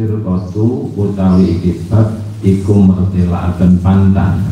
[0.00, 4.48] Al-firqatu utawi ikibat iku mertelakaken pantan.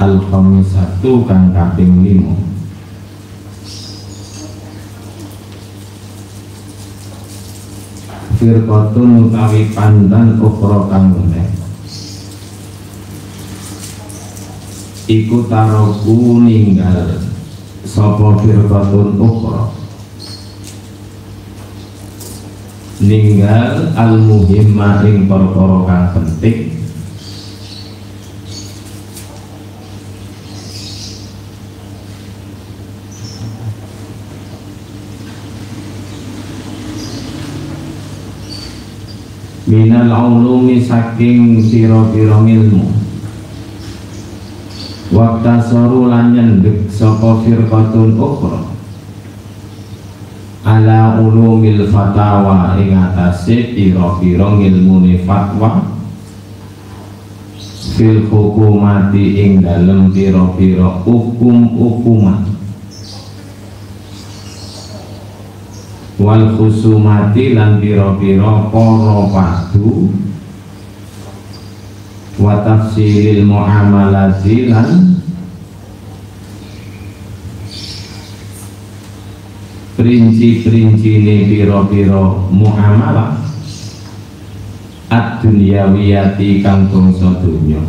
[0.00, 2.32] Al-khamisatu kang kaping limo
[8.40, 11.52] Firqatun utawi pantan ukra kang meneh.
[15.12, 17.20] Iku taroku ninggal
[17.84, 19.85] Sopo firqatun ukra
[23.00, 26.72] ninggal al muhimma ing perkara kang penting.
[39.66, 42.86] Minal ulumi saking pira-pira ilmu.
[45.10, 48.75] Waktu soru lan nyendek sapa firqatun ukhra
[50.66, 55.94] ala ulumil fatawa ing atase pira-pira ngilmune fatwa.
[57.94, 62.58] Fil hukumati ing dalem pira-pira hukum-hukuman
[66.18, 70.10] wal khusumati lan pira-pira para padu.
[72.36, 75.15] Wa tafsilil muamalati lan
[79.96, 83.40] perinci-perinci ini piro-piro muamalah
[85.08, 87.80] ad dunyawiyati kang bangsa dunya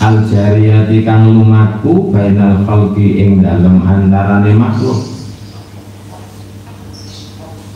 [0.00, 5.12] al jariyati kang lumaku bainal khalqi ing dalem antarane makhluk.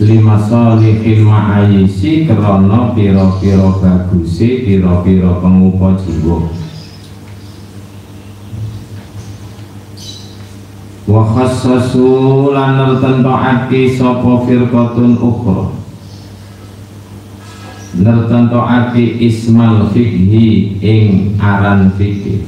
[0.00, 6.48] Lima solihil ma'ayisi krono piro-piro bagusi piro-piro pengupa jiwa
[11.11, 15.75] wa khassasu lan nertentoake sapa firqatun ukhra.
[17.98, 22.46] Nertentoake ismal fikhi ing aran fikih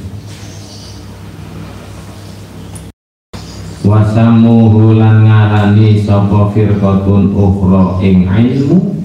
[3.83, 9.03] wasamuhu lan ngarani sapa firqatun ukhra ing ilmu.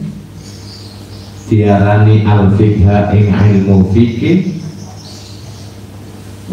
[1.49, 4.66] Diarani al fikha ing ilmu fikih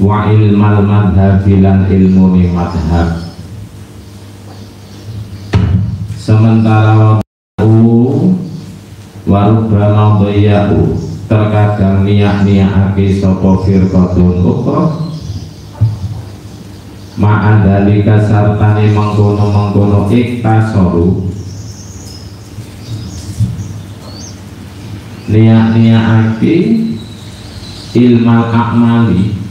[0.03, 3.31] wa ilmal madhab lan ilmu ni madhab
[6.19, 7.71] sementara waktu
[9.22, 10.99] warubama dhayya'u
[11.31, 14.83] terkadang niat-niatake sapa firqatun ukhra
[17.15, 21.31] ma'adhalika sartane mengkono-mengkono iktasoru
[25.31, 26.56] niat-niatake
[27.94, 29.44] ilmal akmali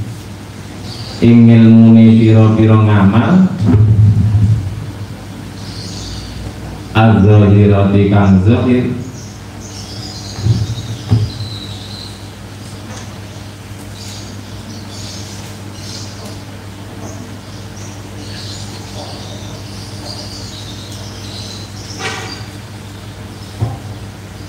[1.24, 3.48] ing ilmune pira-pira ngamal.
[6.92, 8.92] Az-zahirati kang zahir.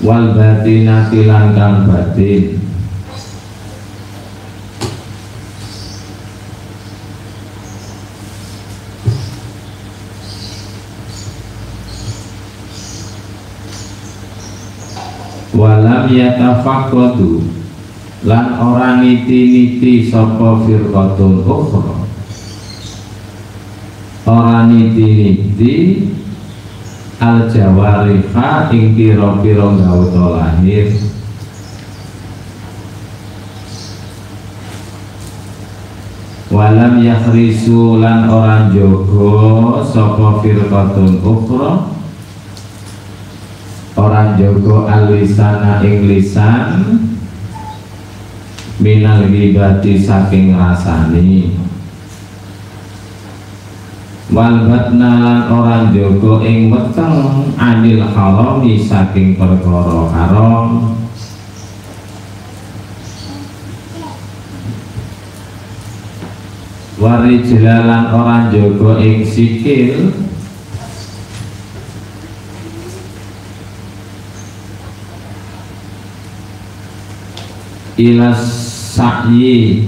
[0.05, 2.64] Wal batinati lan kang batin
[16.05, 17.41] walam yatafaqqatu
[18.25, 22.05] lan orang niti-niti sapa firqatun ukhra.
[24.25, 26.05] Ora niti-niti
[27.17, 30.93] al jawariha ing pira-pira gauta lahir.
[36.53, 41.94] Walam yakhrisu lan orang jogo sapa firqatun ukhra
[43.95, 46.99] orang jogo alisana ing lisan
[48.83, 51.55] minal ghibati saking rasani
[54.35, 60.91] wal batna lan orang jogo ing weteng anil harami saking perkara haram.
[66.95, 70.15] Warijlalan orang jogo ing sikil
[77.95, 78.41] ilas
[78.95, 79.87] sa'yi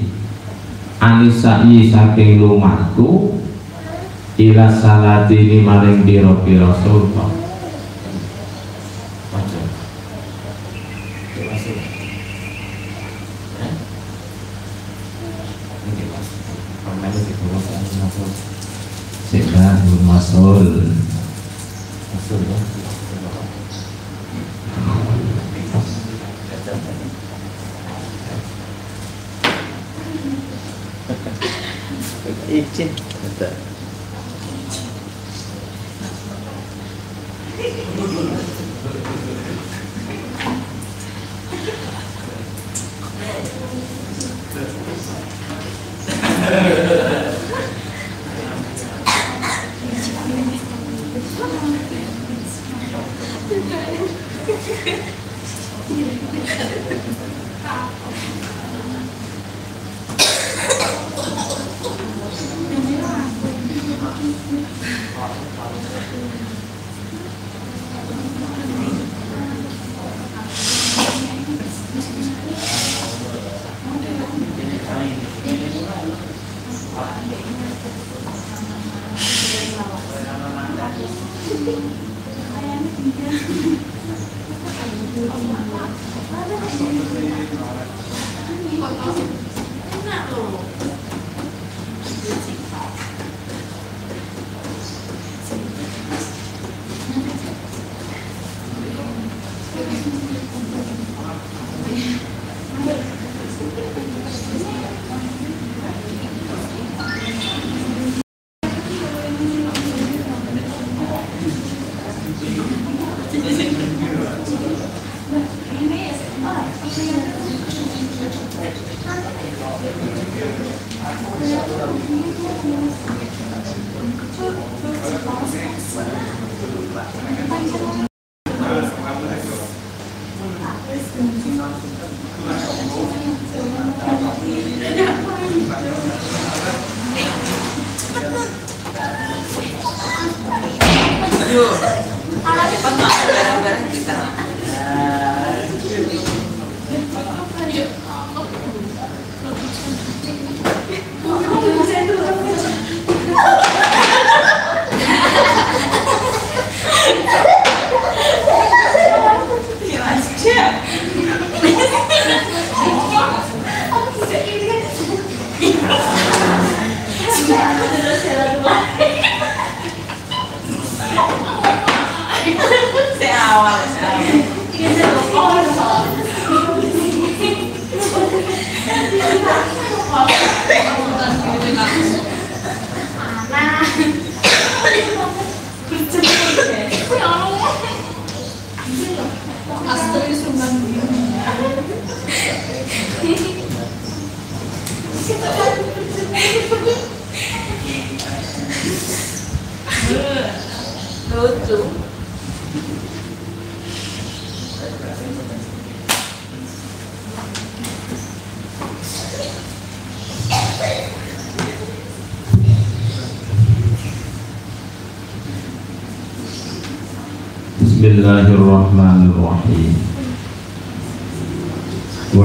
[0.99, 3.35] anis sa'yi saking lumaku
[4.39, 7.46] ilas salatini maring biro-biro sultan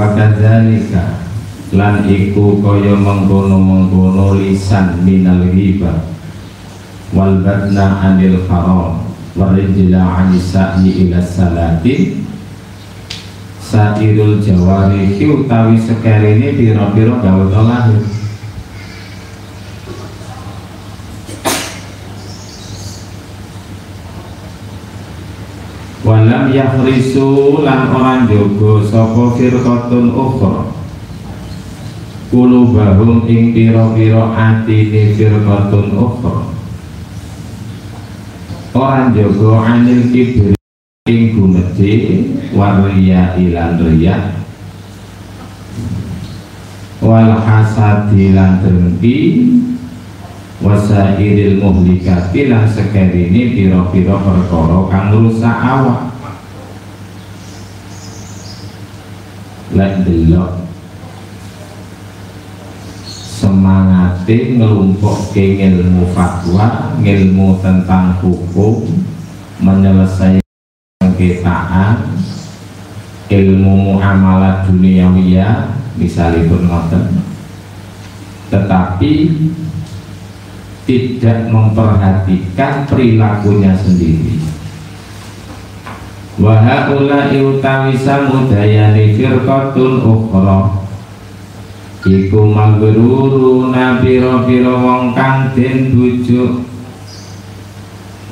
[0.02, 1.22] Wa kadzalika
[1.70, 6.10] lan iku kaya mengkono-mengkono lisan minal ghibah
[7.14, 9.06] wal badna anil haram
[9.38, 12.18] warijla anis sa'i ila salati
[13.62, 18.02] sairul jawarihi utawi sekerine pira-pira gawe lahir
[26.22, 30.70] walam yahrisu lan orang jogo sapa firqatun ukhra.
[32.30, 36.46] Kulubahum ing pira-pira atine firqatun ukhra.
[38.70, 40.54] Orang jogo anil kibri
[41.10, 41.92] ing gumedhe
[42.54, 44.38] wariya ilan riya.
[47.02, 49.18] Wal hasadi lan dengki.
[50.62, 56.11] Wasairil muhlikati lan sekerini piro-piro perkara kang rusak awak
[59.72, 60.62] lek delok
[63.08, 68.86] semangate ngelumpukke ilmu fatwa ilmu tentang hukum
[69.58, 70.42] menyelesaikan
[71.02, 72.14] sengketaan
[73.32, 77.04] ilmu muamalah duniawiyah misalnya ngoten.
[78.52, 79.12] Tetapi
[80.84, 84.51] tidak memperhatikan perilakunya sendiri
[86.40, 90.80] Wahaula utawi samudayani firqatun ukhra.
[92.08, 96.64] Iku magruru nabiro-biro wong kang den bujuk.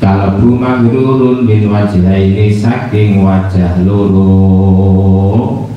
[0.00, 5.69] Kalebu magrurun min wajah ini saking wajah loro.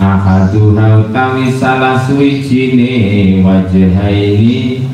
[0.00, 4.88] Ahaduha utawi salah suwijine wajahaini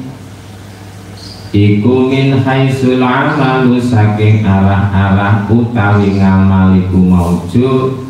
[1.52, 8.08] iku min haisul amalu saking arah-arah utawi ngamal iku maujud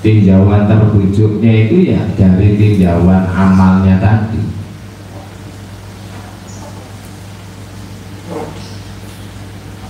[0.00, 4.40] tinjauan terbujuknya itu ya dari tinjauan amalnya tadi.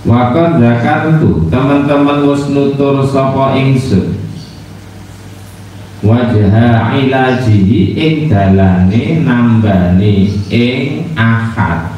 [0.03, 4.17] Wakon zakar itu teman-teman wis nutur sapa ingsun.
[5.99, 11.88] Wajah ilajihi ing dalane nambani ing akad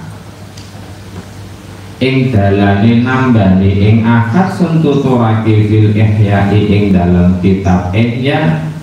[2.02, 8.74] ing dalane nambani ing akad sentuturake fil ihyai ing dalam kitab ihya.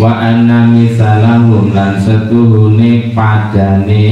[0.00, 4.04] Wa anna misalahum lan setuhune padane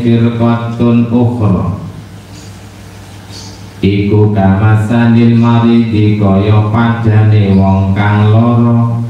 [0.00, 1.76] firqatun ukhra.
[3.84, 9.07] Iku kamasanil maridi kaya padane wong kang loro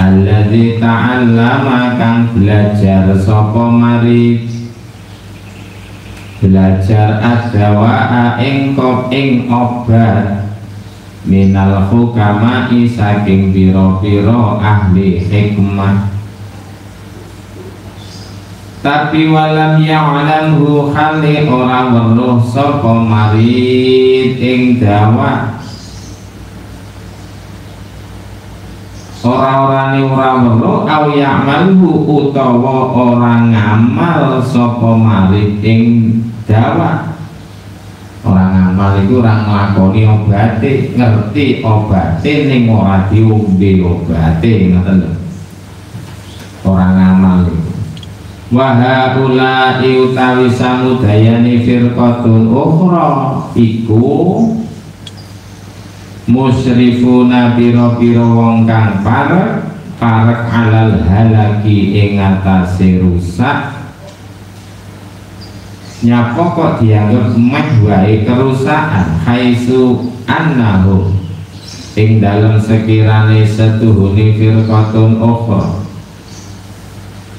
[0.00, 4.48] alladzi ta'allama kang belajar sapa mari.
[6.40, 10.48] Belajar adawa ing kop ing obat.
[11.28, 16.08] Minal hukama'i saking piro-piro ahli hikmah.
[18.80, 25.59] Tapi walam ya'lamhu khali ora weruh sapa marid ing dawa
[29.20, 35.82] ora-orane ora weruh au ya'malhu utawa ora ngamal sapa marid ing
[36.48, 37.12] dawa
[38.24, 45.12] ora ngamal iku ora nglakoni obate ngerti obate ning ora diombe obate ngoten lho.
[46.64, 47.60] Ora ngamal iku.
[48.50, 54.02] Wa haula utawi samudayani firqatun ukhra iku
[56.30, 59.66] musyrifuna pira-pira wong kang parek
[59.98, 63.82] parek alal halaki ing atase rusak.
[66.00, 69.20] Nyapa kok dianggap meh wae kerusakan?
[69.20, 71.12] Haisu annahu.
[71.98, 75.84] Ing dalam sekirane setuhuni firqatun ukhra.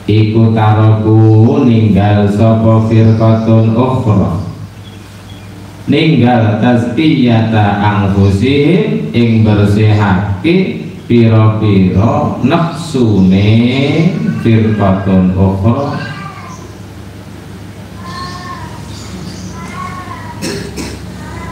[0.05, 4.50] Iku taroku ninggal sapa firqatun ukhra
[5.89, 13.49] ninggal tazkiyata anfusihim ing bersihake pira-pira nafsune
[14.45, 15.97] firqatun ukhra.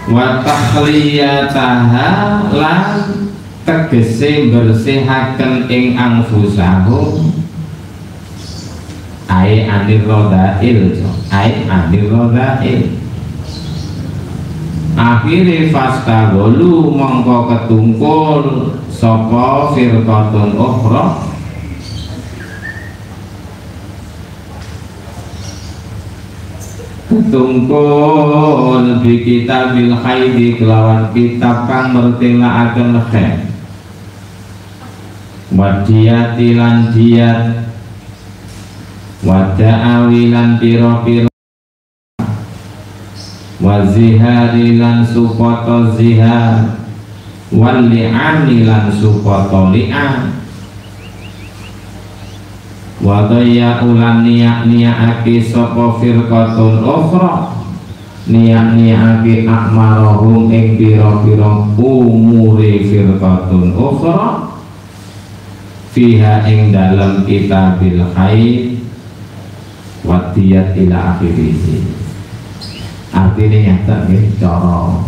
[0.09, 2.09] Wa tahliyataha
[2.49, 2.85] lan
[3.61, 7.29] tegese bersihaken ing anfusahum.
[9.29, 10.97] Ai anir rodail
[11.29, 12.98] ai anir rodail
[14.99, 21.31] akhire fasta golu mongko ketungkul sapa firqatun ukhra.
[27.07, 33.47] Ketungkul bi kitabil haidi kelawan kitab kang mertelaaken khair
[35.55, 37.71] wadiyati lan diyat.
[39.19, 41.28] Wada'awi lan piro-piro
[43.59, 46.79] wazihari lan supoto zihar
[47.51, 50.39] wal li'ani lan supoto li'an
[52.99, 57.55] wadaya ulan niyak niyakake sapa firqatun ukhra.
[58.29, 64.51] Niyak niyakake akmarahum ing pira-pira umure firqatun ukhra.
[65.89, 68.77] Fiha ing dalam kitabil haid
[70.05, 71.57] wadiyat ila akhirih
[73.09, 75.01] artinya nyata ya cara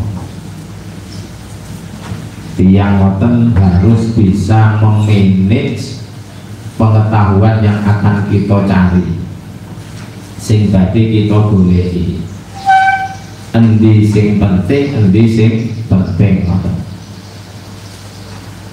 [2.58, 6.04] tiang ngoten harus bisa memanage
[6.76, 9.06] pengetahuan yang akan kita cari.
[10.42, 12.18] Sing tadi kita boleh
[13.52, 15.52] endi sing penting endi sing
[15.86, 16.76] penting ngoten.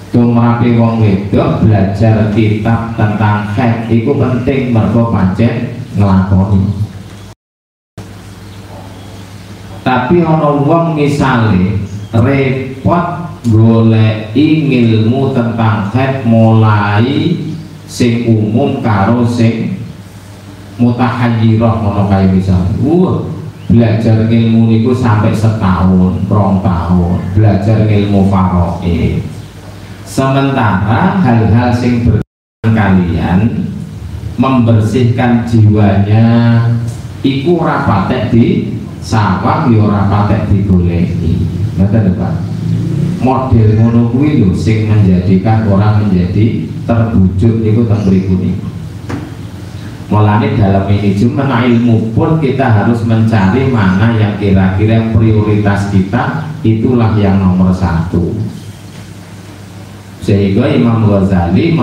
[0.09, 6.88] Tumrape wong wedok belajar kitab tentang haid itu penting mergo pancen nglakoni
[9.85, 11.79] tapi ono wong misale
[12.11, 13.05] repot
[13.47, 17.39] golek ilmu tentang haid mulai
[17.89, 19.79] sing umum karo sing
[20.79, 29.21] mutahayyirah ngono kae misal wah belajar ilmu niku sampai setahun, rong tahun, belajar ilmu faraid.
[30.09, 33.39] Sementara hal-hal sing berkaitan kalian
[34.41, 36.25] membersihkan jiwanya
[37.21, 38.45] iku ora patek di
[39.03, 41.47] sawang ya ora patek digolehi.
[41.79, 42.49] Ngoten Pak.
[43.19, 48.67] model ngono kuwi lho sing menjadikan orang menjadi terwujud niku teng mriku niku
[50.09, 57.37] Mulane dalam cuma ilmu pun kita harus mencari mana yang kira-kira prioritas kita itulah yang
[57.37, 58.33] nomor satu
[60.25, 61.77] sehingga Imam Ghazali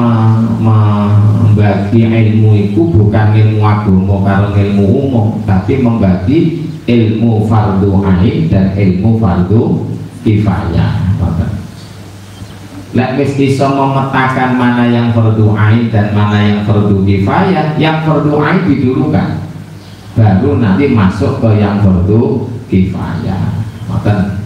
[0.59, 8.73] membagi ilmu itu bukan ilmu agama kalau ilmu umum tapi membagi ilmu fardu ain dan
[8.79, 9.91] ilmu fardu
[10.23, 11.07] kifayah
[12.97, 18.33] Lek wis iso memetakan mana yang fardu ain dan mana yang fardu kifayah, yang fardu
[18.41, 19.45] ain didulukan.
[20.17, 23.61] Baru nanti masuk ke yang fardu kifayah.
[23.85, 24.41] Makan.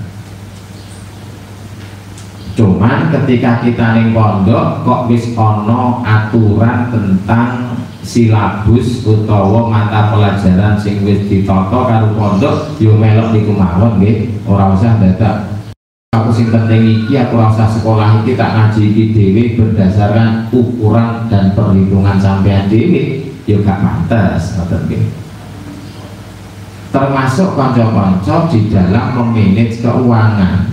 [2.58, 7.78] Cuman ketika kita ning pondok kok wis ono aturan tentang
[8.10, 14.26] silabus utawa mata pelajaran sing wis ditata karo pondok yo melok niku mawon nggih.
[14.50, 15.46] Ora usah dadak.
[16.10, 21.54] Aku sing penting iki aku rasa sekolah iki tak ngaji iki dhewe berdasarkan ukuran dan
[21.54, 23.30] perhitungan sampean dhewe.
[23.46, 25.02] Ya gak pantes ngoten nggih.
[26.90, 30.66] Termasuk kanca-kanca di dalam memanage keuangan.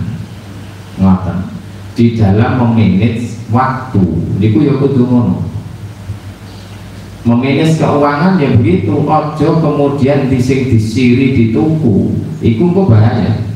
[0.98, 1.38] Ngoten.
[1.94, 4.02] Di dalam memanage waktu.
[4.42, 5.47] Niku ya kudu ngono
[7.26, 8.94] memanage keuangan ya begitu.
[8.94, 13.46] Ojo kemudian dising disiri dituku iku kok bahaya.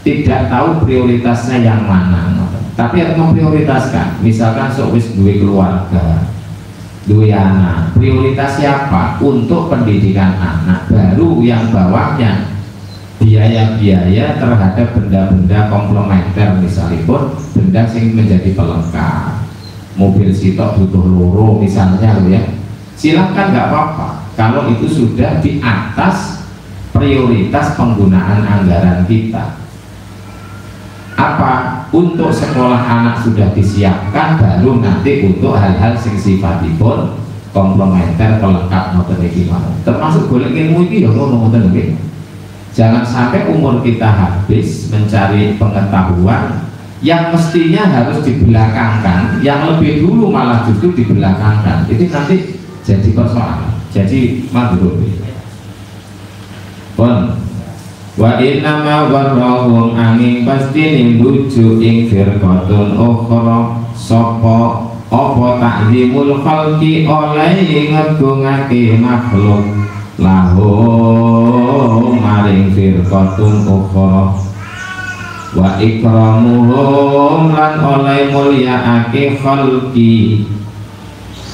[0.00, 2.32] Tidak tahu prioritasnya yang mana.
[2.72, 4.24] Tapi harus memprioritaskan.
[4.24, 6.06] Misalkan sewis dua keluarga
[7.08, 9.18] dua anak prioritas siapa?
[9.20, 10.86] Untuk pendidikan anak.
[10.88, 12.48] Baru yang bawahnya
[13.20, 19.44] biaya-biaya terhadap benda-benda komplementer misalnya pun benda yang menjadi pelengkap.
[19.98, 22.40] Mobil sitok butuh loro misalnya ya
[23.00, 24.08] silahkan nggak apa-apa.
[24.36, 26.44] Kalau itu sudah di atas
[26.92, 29.56] prioritas penggunaan anggaran kita.
[31.16, 31.88] Apa?
[31.90, 37.16] Untuk sekolah anak sudah disiapkan baru nanti untuk hal-hal sing sifatipun
[37.50, 39.50] komplementer pelengkap ngoten iki
[39.82, 41.98] termasuk golek ilmu iki ya nggih
[42.70, 46.70] jangan sampai umur kita habis mencari pengetahuan
[47.02, 51.88] yang mestinya harus dibelakangkan yang lebih dulu malah justru dibelakangkan.
[51.88, 54.94] Itu nanti jadi persoalan jadi madhur
[57.00, 57.32] pun
[58.20, 63.80] wa inna ma warrahum angin pasti nimbuju ing firqatun ukhra.
[63.96, 64.92] Sapa?
[65.10, 69.64] Apa takzimul khalqi oleh ngegungake makhluk?
[70.20, 74.36] Lahum maring firqatun ukhra.
[75.56, 80.46] Wa ikramuhum lan oleh mulyaake khalqi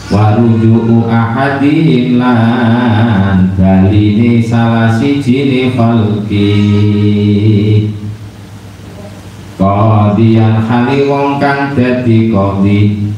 [0.07, 6.51] warujuku ahadihim lan baline salah sijine khalqi
[9.57, 13.09] Qadiyan hali wong kang dadi qadi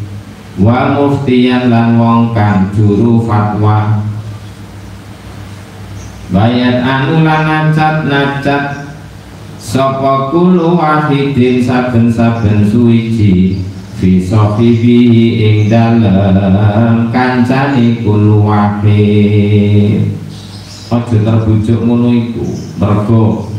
[0.63, 4.07] wa muftiyan lan wong kang juru fatwa.
[6.31, 8.87] Bayat anu lan nacat-nacat
[9.59, 13.67] Sapa kulu wahidin saben-saben suwiji
[13.99, 20.15] fi sahibihi ing dalem kancane kul wahid.
[20.89, 22.47] Aja terbujuk ngono iku.
[22.79, 23.51] Mergo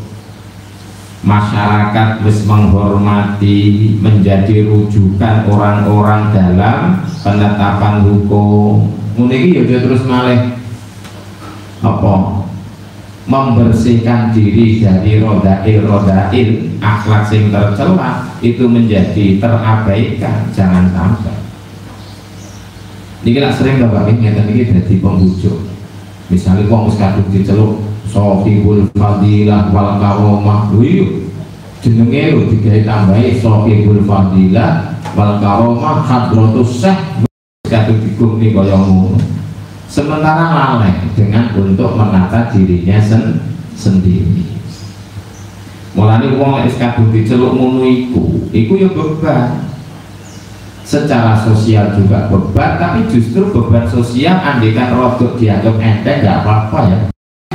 [1.21, 8.89] masyarakat wis menghormati menjadi rujukan orang-orang dalam penetapan hukum.
[9.19, 10.55] Ngono iki ya terus malih
[11.83, 12.38] apa
[13.29, 16.49] membersihkan diri dari rodail rodail
[16.81, 21.37] akhlak sing tercela itu menjadi terabaikan jangan sampai.
[23.21, 25.61] Ini sering bapak ini ngeten ini jadi pembujuk.
[26.33, 27.73] Misalnya kok kadung diceluk
[28.09, 30.73] sohibul fadilah wal karomah.
[30.81, 31.29] Iya
[31.79, 36.97] jenenge lho digawe tambahi sohibul fadilah wal karomah hadrotus seh
[37.69, 39.28] kadung digumni kaya ngono
[39.89, 43.41] sementara lalai dengan untuk menata dirinya sen
[43.73, 44.45] sendiri.
[45.97, 47.83] Mulai uang lek kadung diceluk ngono
[48.53, 49.65] iku ya beban.
[50.85, 56.99] Secara sosial juga beban tapi justru beban sosial andikan rodok dianggap enteng gak apa-apa ya.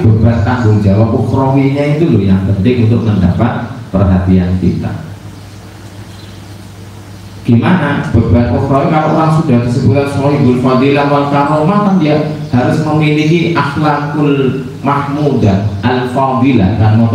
[0.03, 5.14] Beban tanggung jawab ukhrawinya itu loh yang penting untuk mendapat perhatian kita
[7.45, 8.09] gimana?
[8.11, 12.17] Beban ukhrawi kalau orang sudah disebutkan sohibul fadilah wal karomah kan dia
[12.49, 15.69] harus memiliki akhlakul mahmudah.
[15.85, 17.13] Al fadilah kan mau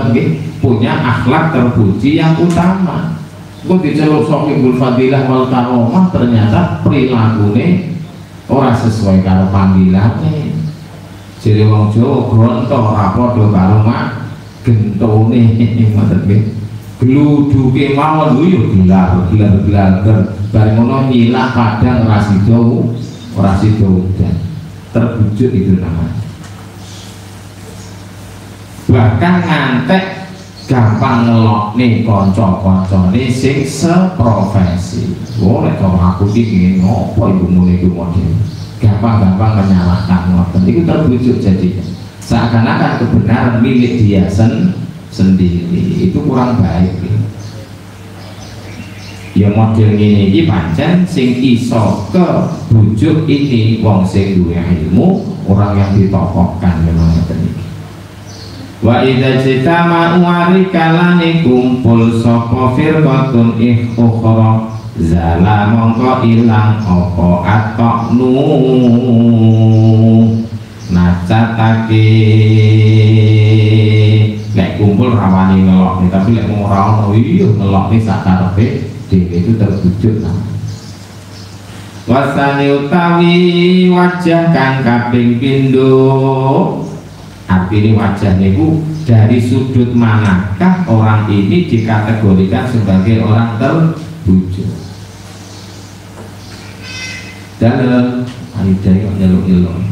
[0.61, 3.17] punya akhlak terpuji yang utama.
[3.65, 7.97] Kok diceluk sohibul fadilah wal karomah ternyata perilakunya
[8.45, 10.53] orang sesuai karo panggilannya.
[11.39, 14.05] Jadi wong Jawa gronto ora padha karo mak
[14.61, 15.41] gentone
[15.95, 16.58] ngoten nggih
[16.99, 19.91] gluduke mawon lho yo gelar gelar gelar
[20.51, 22.59] bareng ngono nyilah padang ora sida
[23.39, 24.35] ora sida udan
[24.91, 26.17] terwujud itu namanya.
[28.89, 30.03] Bahkan ngantek
[30.65, 35.13] gampang ngelok nih konco-konco nih sing seprofesi.
[35.37, 38.33] Boleh kalau aku iki ngopo ibu mulai ibu model?
[38.81, 40.65] Gampang-gampang menyalahkan ngoten.
[40.65, 41.85] Itu terwujud jadinya.
[42.25, 44.73] Seakan-akan kebenaran milik dia sen
[45.09, 46.09] sendiri.
[46.09, 46.93] Itu kurang baik.
[49.39, 52.27] Ya, model ini ini pancen sing iso ke
[52.73, 57.55] bujuk ini wong sing duwe ilmu orang yang ditokohkan memang ini
[58.79, 68.31] wa idza jitama wari kalani kumpul sapa firqatun ih ukhra zala mongko ilang apa atoknu
[70.91, 72.07] nacatake
[74.89, 80.25] kumpul rawani ngelok nih tapi lek mau rawon iya ngelok nih saat karepe itu terwujud
[82.09, 83.37] wasani utawi
[83.93, 85.93] wajah kang kaping pindho.
[87.49, 94.69] Artinya wajah niku dari sudut manakah orang ini dikategorikan sebagai orang terwujud?
[97.57, 98.25] Dalam
[98.57, 99.88] ada yang nyeluk-nyeluk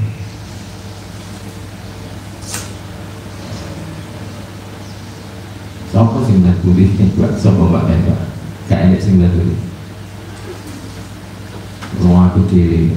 [5.97, 8.21] Sopo sing tulis yang buat sopo mbak Mbak
[8.69, 9.57] Gak enak sing tulis
[12.05, 12.93] Mau aku diri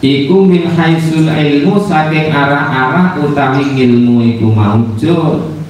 [0.00, 5.60] Iku min haisul ilmu saking arah-arah utawi ilmu iku maujud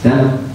[0.00, 0.48] Dan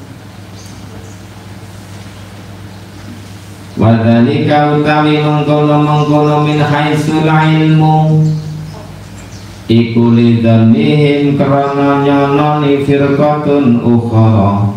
[3.78, 8.26] Wadhalika utawi mengkono-mengkono min haisul ilmu
[9.68, 14.72] iku lidhanihim krana nyononi firqatun ukhara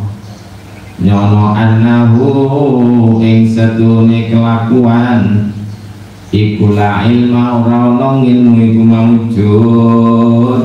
[0.99, 5.55] nyono annahu ing sedune kelakuan.
[6.31, 10.63] Iku la ilma ora ono ilmu iku maujud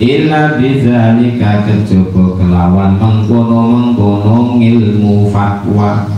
[0.00, 6.08] illa bizalika kejaba kelawan mengkono-mengkono ilmu fatwa.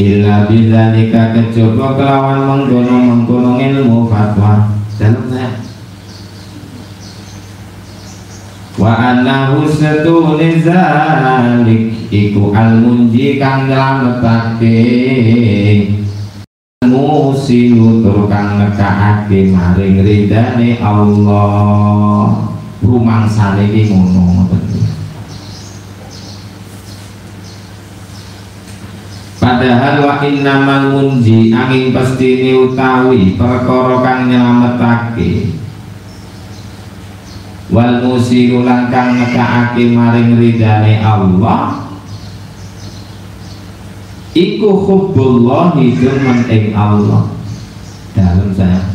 [0.00, 5.50] Illa bizalika kejaba kelawan mengkono-mengkono ilmu fatwa saya
[8.78, 14.78] wa annahu satuni zalik iku al munji kang nyelametake
[16.86, 18.58] musilu tur kang
[19.28, 22.50] maring ridane Allah.
[22.82, 24.50] Rumangsane iki ngono
[29.42, 35.58] Padahal wa innamal munji angin pasti ini utawi perkara kang nyelametake.
[37.74, 41.90] Wal musiru lan kang nekake maring ridane Allah.
[44.30, 47.34] Iku hubbullah demen ing Allah.
[48.14, 48.94] Dalam saya.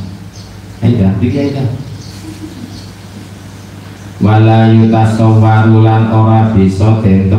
[0.79, 1.67] Ayo tiga ayo
[4.17, 7.29] wala yutasawwaru lan ora bisa den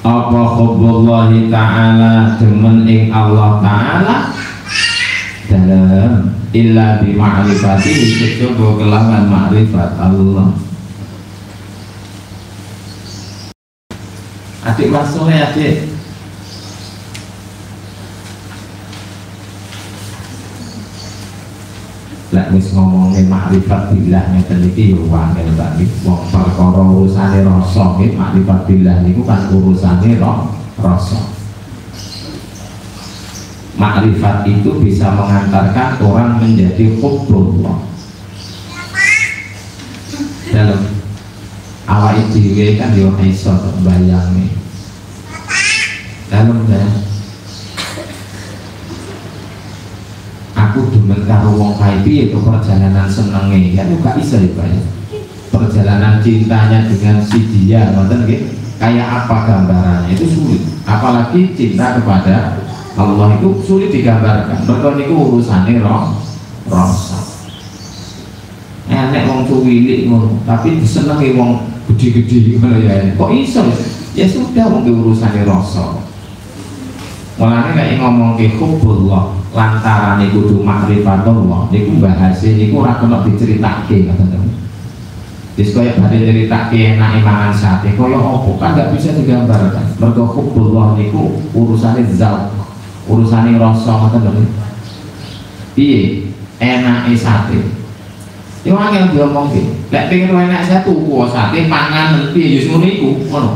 [0.00, 4.16] apa hubbullahi ta'ala demen ing Allah ta'ala?
[5.50, 6.32] Dalam.
[6.50, 10.50] Illa bi ma'rifati kecoba kelawan ma'rifat Allah.
[14.66, 15.99] Adik masuknya adik
[22.30, 28.14] lek wis ngomongin makrifat billah ngeten iki yo wangel mbak wong perkara urusane rasa nggih
[28.14, 31.18] makrifat billah niku kan urusane roh rasa.
[33.74, 37.90] Makrifat itu bisa mengantarkan orang menjadi hubbullah
[40.50, 40.82] dalam
[41.90, 44.54] awal itu kan yo iso bayangnya
[46.30, 46.94] dalam dalam
[50.70, 53.74] aku demen karo wong kae itu perjalanan senenge.
[53.74, 54.70] Ya gak bisa ya Pak
[55.50, 58.40] perjalanan cintanya dengan si dia ngoten nggih?
[58.78, 60.14] Kayak apa gambarannya?
[60.14, 60.62] Itu sulit.
[60.86, 62.62] Apalagi cinta kepada
[62.94, 64.62] Allah itu sulit digambarkan.
[64.64, 66.14] Mereka itu urusannya roh
[66.70, 67.18] rasa
[68.90, 73.10] enek wong cuwilik ngono tapi disenengi wong gede-gede ngono ya.
[73.18, 73.62] Kok iso?
[74.14, 75.98] Ya sudah wong urusannya rasa
[77.40, 84.06] mulane kayak ngomong ke hubbullah lantaran niku kudu makrifatullah niku bahasa niku ora kena diceritake
[84.06, 84.38] kata
[85.58, 88.50] Wis kaya badhe nyeritake enake mangan sate kaya apa?
[88.56, 89.92] Kan gak bisa digambarkan.
[90.00, 92.54] Mergo hubbullah niku urusane zat.
[93.04, 94.46] urusane rasa ngoten
[95.76, 96.32] piye?
[96.56, 97.60] Enake sate.
[98.64, 102.64] Yo angel diomongke lek pengen enak saya tuku sate pangan piye?
[102.64, 103.50] Yo ngono iku ngono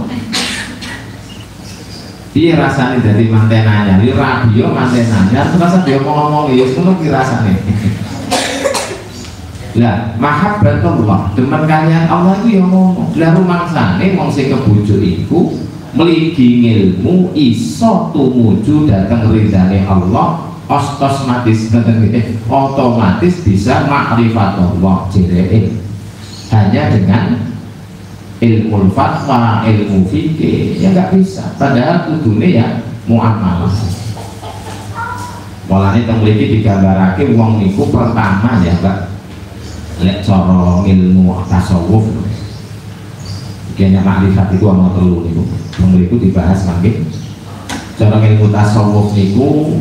[2.34, 7.54] piye rasane dari mantenanya li radio mantenanya terus dia ngomong yo ngono ki rasane?
[9.78, 13.10] Lah mahabbatullah demen kalian Allah itu yang ngomong.
[13.18, 15.54] Lah rumangsane wong sing kebujuk iku
[15.94, 21.70] meligi ilmu iso tumuju datang ridane Allah otomatis
[22.50, 25.70] otomatis bisa makrifatullah jere
[26.50, 27.53] hanya dengan
[28.44, 31.57] ilmu fatwa ilmu fikih ya nggak bisa.
[31.57, 33.72] Padahal kudune ya muamalah.
[35.64, 38.98] Mulane teng mriki digambarake wong niku pertama ya, Mbak.
[40.04, 42.04] Lek cara ilmu tasawuf.
[43.74, 45.42] Kayaknya makrifat itu mau telu niku.
[45.94, 47.00] Itu dibahas lagi
[47.96, 49.80] cara ilmu tasawuf niku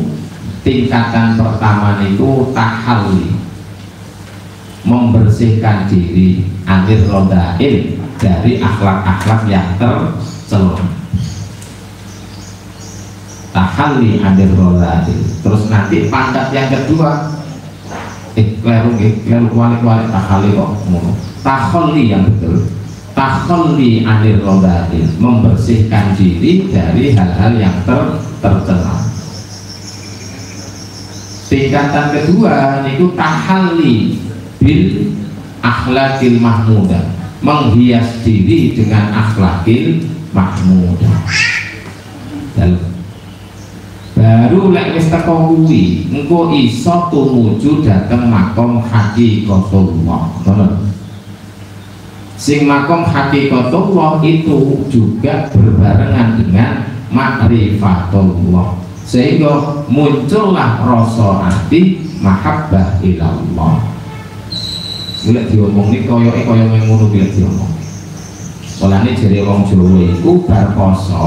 [0.64, 3.36] tingkatan pertama niku tahalli.
[4.84, 10.80] Membersihkan diri anir rodail dari akhlak-akhlak yang tercela
[13.52, 17.36] tahalli anir rodail terus nanti pangkat yang kedua.
[18.34, 21.12] Eh kleru nggih kleru kuali-kuali takhali kok ngono.
[21.44, 22.64] Takhalli yang betul.
[23.12, 28.00] Takhalli anir rodatin membersihkan diri dari hal-hal yang ter
[28.40, 29.04] tercela
[31.54, 34.18] tingkatan kedua itu tahalli
[34.58, 35.14] bil
[35.62, 40.00] akhlakil mahmudah menghias diri dengan akhlakil
[40.32, 41.20] mahmudah
[42.56, 42.94] dalam
[44.14, 50.22] baru lek wis teko kuwi engko iso tumuju dhateng makom hakikatullah.
[50.46, 50.66] Ngono.
[52.38, 58.80] Sing makom hakikatullah itu juga berbarengan dengan makrifatullah.
[59.04, 63.93] Sehingga muncullah rasa hati mahabbah ilallah
[65.24, 67.72] Bila diomong ini kaya kaya ngono bila diomong.
[68.76, 71.24] Mulane jere wong Jawa iku bar poso.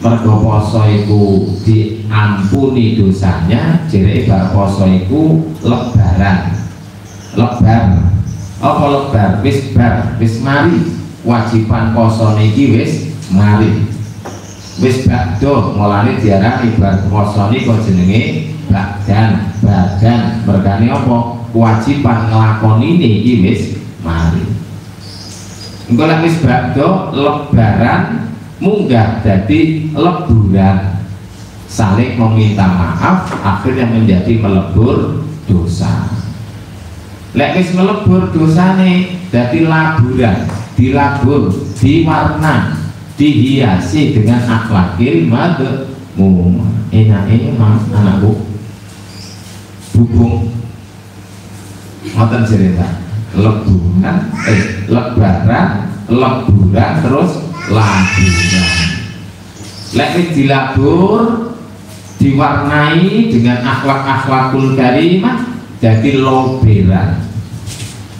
[0.00, 4.48] Poso iku diampuni dosanya jere bar
[4.80, 6.56] iku lebaran.
[7.36, 7.84] Lebar.
[8.64, 9.44] Apa lebar?
[9.44, 11.04] Wis bar wis mari.
[11.20, 13.84] Wajiban poso niki wis mari.
[14.80, 23.32] Wis bakdo mulane diarani bar poso niku jenenge badan badan mergane apa kewajiban nglakoni niki
[23.46, 23.62] wis
[24.02, 24.42] mari.
[25.86, 30.98] Engko lek wis bakdo lebaran munggah jadi leburan.
[31.70, 36.10] Saling meminta maaf akhirnya menjadi melebur dosa.
[37.38, 42.82] Lek wis melebur dosane jadi laburan dilabur diwarna
[43.14, 46.66] dihiasi dengan akhlakil madmum.
[46.90, 48.42] Enak ini mas anakku.
[49.94, 50.63] Hubung
[52.12, 53.00] ngoten cerita
[53.32, 54.60] leburan eh
[54.92, 55.68] lebaran
[56.12, 57.30] leburan terus
[57.72, 58.70] laburan
[59.96, 61.20] lek dilabur
[62.20, 65.48] diwarnai dengan akhlak-akhlakul karimah
[65.80, 67.24] jadi loberan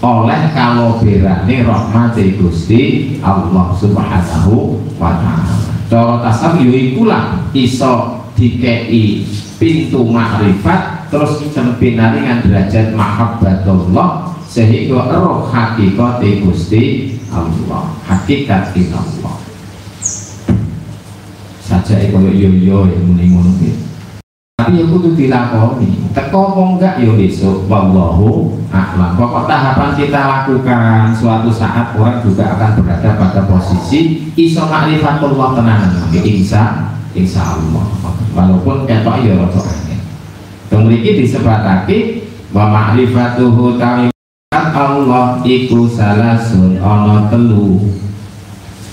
[0.04, 5.56] oleh kalau berani rahmati Gusti Allah Subhanahu wa taala.
[5.88, 9.22] Cara tasawuf yo ikulah iso dikei
[9.58, 17.90] pintu makrifat terus cempinari dengan derajat mahabbatullah sehingga roh hakikat Gusti Allah.
[18.06, 19.36] Hakikat Allah.
[21.64, 23.50] Saja kaya yo yo yang muni ngono
[24.54, 26.08] tapi ya kudu dilakoni.
[26.16, 27.68] Teko apa enggak ya besok?
[27.68, 29.12] Wallahu a'lam.
[29.18, 36.08] Pokok tahapan kita lakukan suatu saat orang juga akan berada pada posisi iso ma'rifatullah tenanan
[36.16, 37.86] insya insya Allah
[38.34, 40.02] walaupun ketok ya rada angin
[40.68, 44.14] kemudian disebatake wa ma'rifatuhu ta'ala
[44.54, 47.82] Allah iku sun ana telu.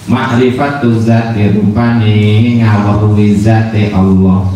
[0.10, 4.49] Ma'rifatu zati rupane ngawruhi zati Allah.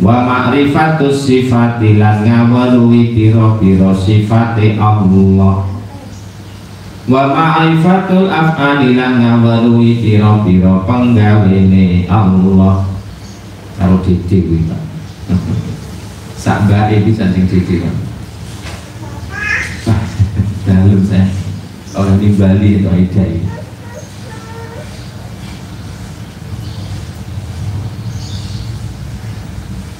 [0.00, 5.64] Wa ma'rifatu sifati lan ngawruhi pira-pira sifati Allah
[7.10, 12.86] wa ma'rifatul af'ali lan ngawruhi pira-pira penggawene Allah.
[13.74, 14.82] Karo dhewe Pak.
[16.42, 17.82] Sak bae bisa sing dhewe
[20.62, 21.26] dalam saya.
[21.90, 23.42] Orang di Bali atau Idai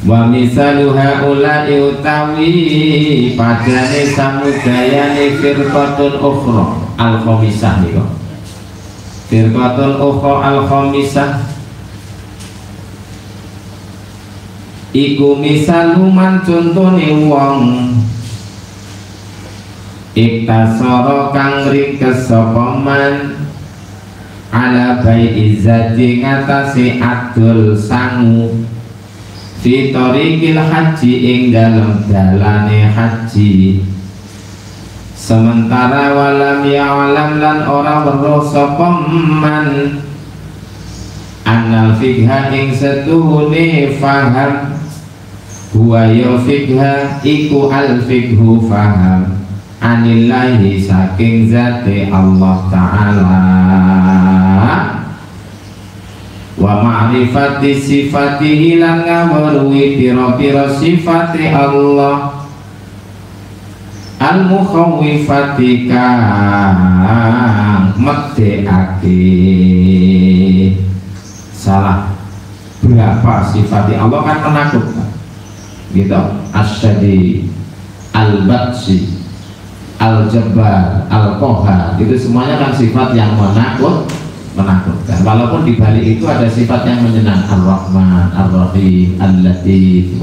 [0.00, 2.54] wa misalu haula'i utawi
[3.36, 8.04] padane samudayane firqatun ukhra al khamisah nika
[9.32, 11.50] firqatun ukhra al khamisah
[14.90, 17.62] iku misaluman contone wong.
[20.10, 23.38] Iktasara kang ringkes sapa man?
[24.50, 28.66] Ala bai izzati ngatasi adul sangu.
[29.62, 33.86] Fi tariqil haji ing dalam dalane haji
[35.30, 40.02] sementara walam ya'lam lan ora weruh sapa man.
[41.46, 44.74] Anal fikha ing setuhune faham.
[45.70, 49.38] Huwa ya fikha iku al fikhu faham.
[49.78, 53.38] Anillahi saking zati Allah Ta'ala.
[56.58, 62.39] Wa ma'rifati sifatihi lan ngaweruhi pira-pira sifati Allah
[64.20, 66.76] al mukhawifati kang
[67.96, 69.16] medekake
[71.56, 72.12] salah.
[72.80, 75.08] Berapa sifati Allah kan menakutkan
[75.96, 76.20] gitu.
[76.52, 77.48] Asyadi
[78.12, 79.20] al batsi
[80.00, 81.36] al jabbar al
[82.00, 84.08] itu semuanya kan sifat yang menakut
[84.56, 85.18] menakutkan.
[85.24, 90.16] Walaupun di balik itu ada sifat yang menyenang ar-rahman ar-rahim al-latif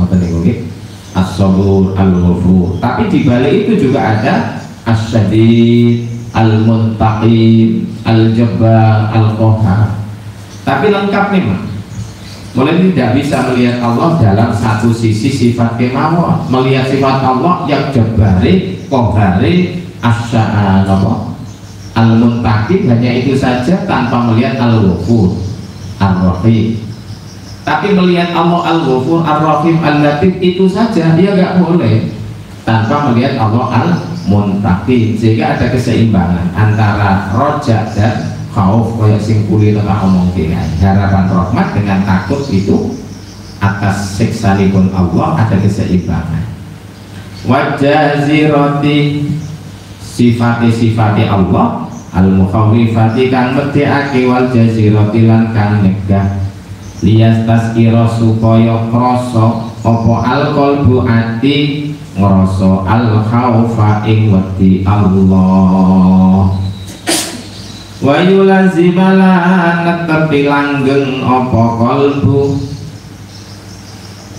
[1.17, 2.77] as-sabur al-ghafur.
[2.77, 9.89] Tapi di balik itu juga ada as-sadid al-muntaqim al-jabbar al-qahar
[10.63, 11.62] tapi lengkap nih Mak
[12.56, 18.82] mulai tidak bisa melihat Allah dalam satu sisi sifat kemauan melihat sifat Allah yang jabari
[18.88, 20.88] qahari as-sa'an
[21.97, 25.34] Al-Muntakim hanya itu saja tanpa melihat Al-Ghafur
[25.97, 26.87] Ar-Rahim
[27.67, 32.15] tapi melihat Allah Al-Ghafur Ar-Rahim Al-Latif itu saja dia nggak boleh.
[32.63, 39.99] Tanpa melihat Allah Al-Muntakim sehingga ada keseimbangan antara rojak dan khauf kayak sing kuli tengah
[39.99, 40.32] omong
[40.80, 42.95] harapan rahmat dengan takut itu
[43.60, 44.56] atas siksa
[44.95, 46.47] Allah ada keseimbangan.
[47.51, 49.27] Wajah ziroti
[49.99, 51.84] sifati-sifati Allah
[52.15, 56.46] al mukhawifati kang medheake wal jazirati lan kang nyegah
[57.05, 66.57] liyas taskira supaya krasa apa al qalbu ati ngrasa al khaufa ing wedi Allah.
[67.97, 69.33] Wa yulazimala
[69.81, 72.62] netepi langgeng apa kalbu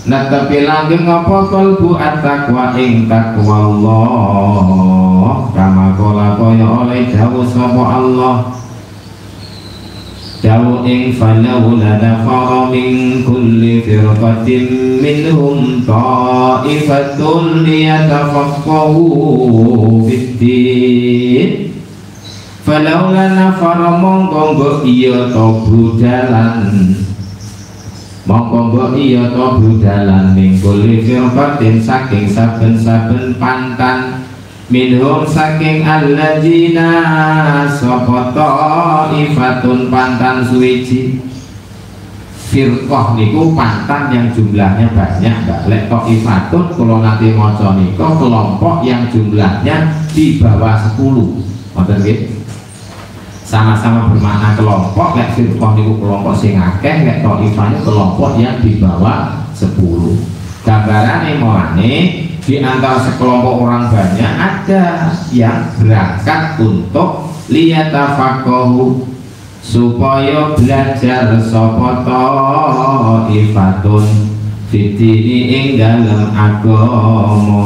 [0.07, 5.47] netepi langgeng apa kalbu at-taqwa ing takwa Allah?
[5.51, 8.47] Kama kola kaya oleh jauh sapa Allah
[10.49, 19.05] jauh ing falaula nafara min kulli firqatin minhum ta'ifatun liyatafaqahu
[20.09, 21.69] fiddin
[22.65, 26.97] falaula nafara mongko mbok iya to budalan
[28.25, 34.08] mongko iya to budalan min kulli firqatin saking saben-saben pantan
[34.69, 36.89] minhum saking alladzina
[37.65, 41.25] sapa ifatun pantan suwiji.
[42.49, 45.69] Firqah niku pantan yang jumlahnya banyak mbak.
[45.69, 50.97] Lek ifatun kalau nanti maca nika kelompok yang jumlahnya di bawah 10
[51.77, 52.41] ngoten nggih?
[53.45, 59.45] Sama-sama bermakna kelompok lek firqah niku kelompok sing akeh lek ifanya kelompok yang di bawah
[59.53, 59.69] 10
[60.65, 69.09] gambarane mulane di antara sekelompok orang banyak ada yang berangkat untuk liyatafakohu
[69.59, 72.05] supaya belajar sapa
[73.27, 74.05] ifatun
[74.69, 77.65] fitini ing dalam agama.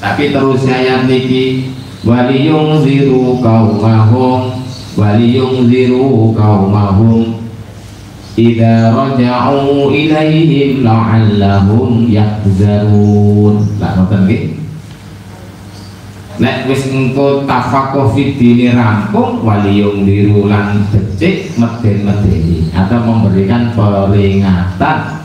[0.00, 1.72] Tapi terus ayat niki
[2.04, 4.60] waliyung ziru kaumahum
[4.96, 7.43] waliyung ziru kaumahum
[8.34, 13.62] Ida raja'u ilaihim la'allahum yahzarun.
[13.78, 14.42] Lah ngoten nggih?
[16.42, 25.22] Nek wis engko tafakuh fidini rampung waliyung dirulan becik meden-medeni atau memberikan peringatan.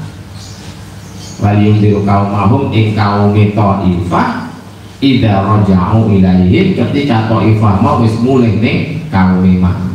[1.42, 4.54] Waliyung diru kaum mahum ing kaum ta'ifah
[5.02, 9.89] ida raja'u ilaihim ketika ta'ifah mau wis mulih ning kaum mahum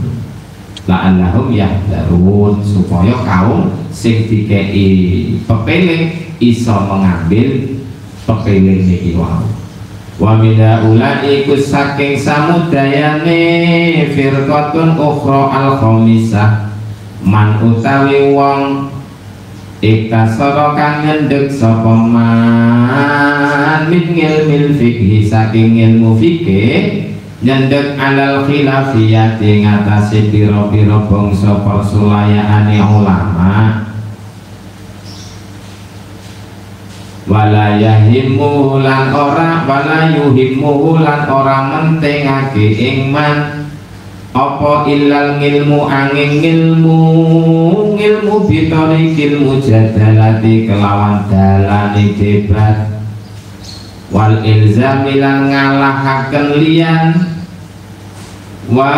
[0.89, 2.61] la'allahum yahdarun.
[2.65, 7.81] Supaya kaum sing dikei pepeling iso mengambil
[8.25, 9.45] pepeling niki wau.
[10.15, 13.43] Wa mina ulai iku saking samudayane
[14.15, 16.71] firqatun ukhra al khamisah.
[17.25, 18.95] Man utawi wong
[19.85, 27.04] Iktasara kang nyendek sapa man min ilmil fikhi saking ilmu fikih
[27.45, 33.85] nyendek alal khilafiyati ngatasi piro-piro bangsa persulayaane ulama.
[37.29, 43.69] Wala yahimu lan ora wala yuhimu lan ora mentingake ing man
[44.33, 47.01] apa ilal ngilmu angin ngilmu
[47.97, 52.89] ngilmu bitari ilmu jadalati kelawan dalani debat.
[54.13, 57.34] Wal ilzami lan ngalahaken liyan
[58.71, 58.95] wa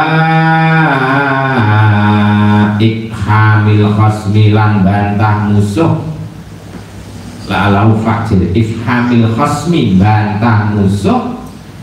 [2.79, 5.99] ikhamil khasmi lan bantah musuh.
[7.47, 11.35] Lalau fakir ifhamil khasmi bantah musuh.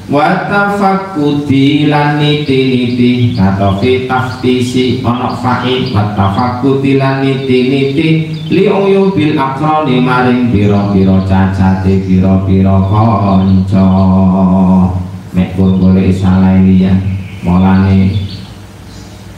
[0.06, 8.08] watafakudi lan niti-niti atau fi taftisi ono fa'i watafakudi lan niti-niti
[8.46, 8.70] li
[9.14, 13.86] bil akroni maring biro-biro cacate biro-biro konco.
[15.34, 16.94] Mek boleh salah ya.
[17.44, 18.26] Mulane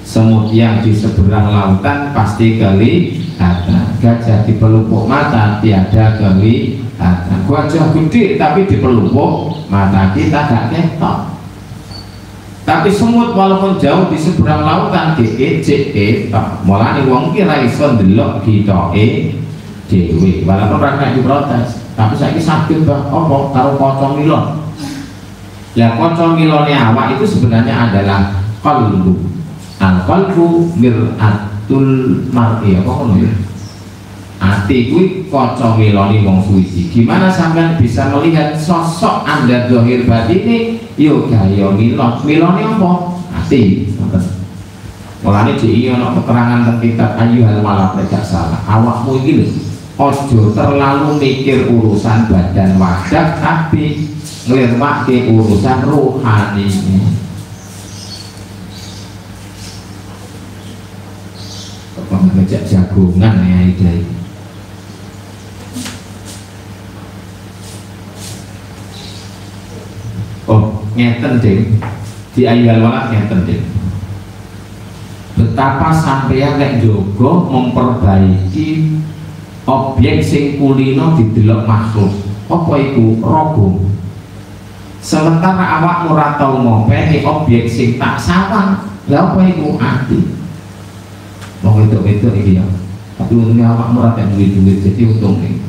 [0.08, 7.34] semut yang di seberang lautan pasti kali ada gajah di pelupuk mata tiada kali ada
[7.46, 11.38] gajah gede tapi di pelupuk mata kita gak ketok.
[12.66, 16.66] Tapi semut walaupun jauh di seberang lautan dikecek ketok.
[16.66, 19.38] Mulai wong kira iso ndelok gitoke
[19.88, 24.58] dewi walaupun ora diprotes tapi saya sakit bah opo karo kocok milon.
[25.78, 29.14] Ya kocok milonnya awak itu sebenarnya adalah kalbu
[29.78, 31.86] al kalbu miratul
[32.34, 32.74] mar'i.
[32.74, 33.32] Apa ngono ya
[34.48, 36.88] Ati kuwi kaca miloni wong suci.
[36.88, 42.24] Gimana sampean bisa melihat sosok Anda zahir batine yo gaya milon.
[42.24, 42.92] Milone apa?
[43.44, 43.92] Ati.
[45.20, 48.62] Mulane iki ana keterangan tentang kitab Ayyuhal Malak tidak salah.
[48.64, 49.46] Awakmu iki lho
[49.98, 54.14] ojo terlalu mikir urusan badan wajah tapi
[54.46, 56.66] nglirwake urusan rohani.
[61.98, 64.16] Kok ngejak jagongan ya iki.
[70.98, 71.78] Ngeten ding.
[72.34, 73.62] Di ayat walak ngeten ding.
[75.38, 78.98] Betapa sampeyan nek jogo memperbaiki
[79.62, 82.10] objek sing kulino didelok makhluk.
[82.50, 83.22] Apa iku?
[83.22, 83.86] Rogo.
[84.98, 89.78] Sementara awak ora tau ngopeni objek sing tak sawang lha apa iku?
[89.78, 90.20] Ati.
[91.62, 92.66] Mau itu itu iki ya.
[93.14, 95.67] Tapi untungnya awak ora duit-duit jadi untung nih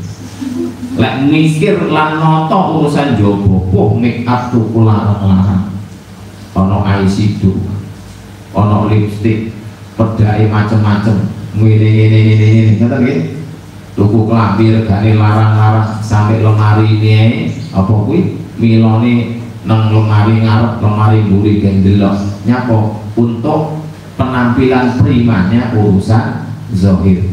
[0.99, 5.71] lek mikir lan noto urusan jowo poh make up tuku larang-larang.
[6.51, 7.55] Ono eyeshadow
[8.51, 9.55] ono lipstick
[9.95, 11.31] pedai macem-macem.
[11.55, 13.19] Ngene ngene ngene ngene ngoten nggih.
[13.95, 18.35] Tuku klambi regane larang-larang sampai lemari ini apa kuwi?
[18.59, 22.99] Milone nang lemari ngarep lemari mburi gendelok nyapa?
[23.15, 23.87] Untuk
[24.19, 26.43] penampilan primanya urusan
[26.75, 27.23] zohir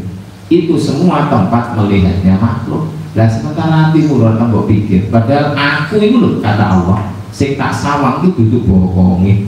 [0.47, 6.37] itu semua tempat melihatnya makhluk lah sementara hati murah mbok pikir, padahal aku itu loh
[6.37, 9.41] kata Allah, sing tak sawang itu duduk bohongi,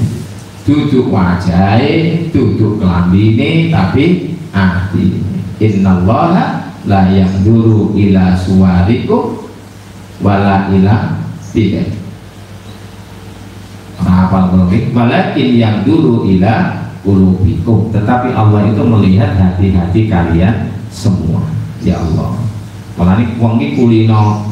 [0.66, 5.20] duduk wajahnya, duduk kelambine, tapi hati.
[5.60, 7.12] Inna Allah la
[7.44, 9.44] duru ila suwariku
[10.24, 11.20] wala ila
[11.52, 11.92] tidak.
[14.00, 14.96] Apa belum?
[14.96, 17.92] Walakin yang dulu ila ulubikum.
[17.92, 21.44] Tetapi Allah itu melihat hati-hati kalian semua.
[21.84, 22.49] Ya Allah.
[23.00, 24.44] Makanya wong iki kulino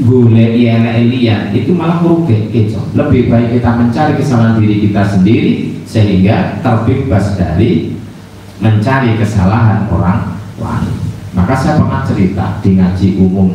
[0.00, 2.80] golek elek liyan itu malah merugikan kita.
[2.96, 5.52] Lebih baik kita mencari kesalahan diri kita sendiri
[5.84, 7.92] sehingga terbebas dari
[8.64, 10.96] mencari kesalahan orang lain.
[11.36, 13.52] Maka saya pernah cerita di ngaji umum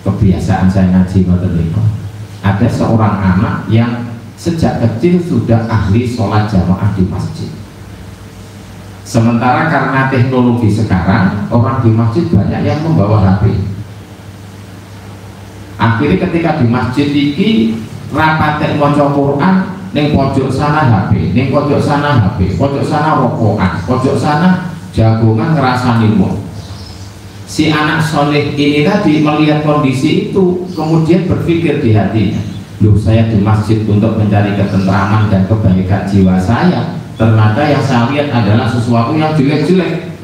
[0.00, 1.70] kebiasaan saya ngaji ngoten
[2.42, 7.61] ada seorang anak yang sejak kecil sudah ahli sholat jamaah di masjid
[9.02, 13.58] sementara karena teknologi sekarang orang di masjid banyak yang membawa HP
[15.78, 17.50] akhirnya ketika di masjid ini
[18.14, 19.54] rapat moco Quran
[19.90, 25.98] neng pojok sana HP neng pojok sana HP pojok sana rokokan pojok sana jagongan ngerasa
[25.98, 26.38] nimo
[27.44, 32.40] si anak soleh ini tadi melihat kondisi itu kemudian berpikir di hatinya
[32.80, 38.28] loh saya di masjid untuk mencari ketentraman dan kebaikan jiwa saya ternyata yang saya lihat
[38.32, 40.14] adalah sesuatu yang jelek-jelek.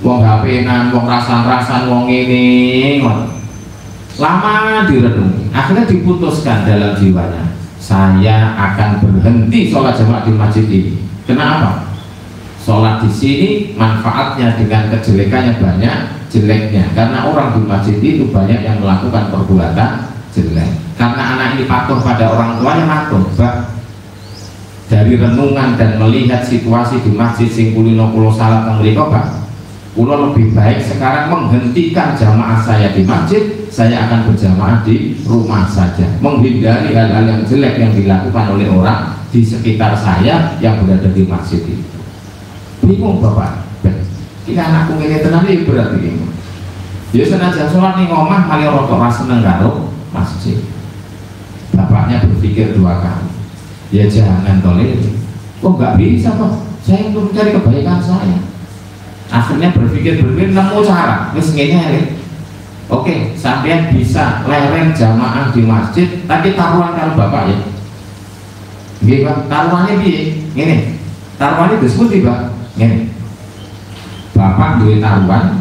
[0.00, 3.04] Wong HP-nan, wong rasan-rasan, wong ini
[4.20, 10.92] lama direnungi akhirnya diputuskan dalam jiwanya saya akan berhenti sholat jamaah di masjid ini.
[11.24, 11.90] Kenapa?
[12.60, 15.96] sholat di sini manfaatnya dengan kejelekannya banyak
[16.28, 16.84] jeleknya.
[16.92, 19.90] Karena orang di masjid itu banyak yang melakukan perbuatan
[20.30, 20.70] jelek.
[20.94, 23.24] Karena anak ini patuh pada orang tua yang patuh
[24.90, 29.06] dari renungan dan melihat situasi di masjid sing kulino pulau salat mereka
[29.94, 36.10] pulau lebih baik sekarang menghentikan jamaah saya di masjid saya akan berjamaah di rumah saja.
[36.18, 41.62] Menghindari hal-hal yang jelek yang dilakukan oleh orang di sekitar saya yang berada di masjid
[41.62, 41.86] itu
[42.82, 43.62] bingung bapak.
[44.50, 46.26] Ini anakku ini tenang ini berarti ini.
[47.14, 49.46] Ya senajan sholat nih ngomah kali rotok seneng
[50.10, 50.58] masjid.
[51.70, 53.29] Bapaknya berpikir dua kali
[53.90, 54.98] ya jangan tolir
[55.60, 58.38] kok nggak bisa kok saya untuk mencari kebaikan saya
[59.30, 62.18] akhirnya berpikir berpikir nemu cara wis ngene
[62.90, 67.58] oke sampean bisa lereng jamaah di masjid tapi taruhan kalau bapak ya
[69.00, 69.48] Nggih, Pak.
[69.48, 70.44] Taruhannya piye?
[70.52, 71.00] Ngene.
[71.40, 72.52] Taruhannya disebut Pak.
[72.76, 73.08] Ngene.
[74.36, 75.60] Bapak duwe taruhan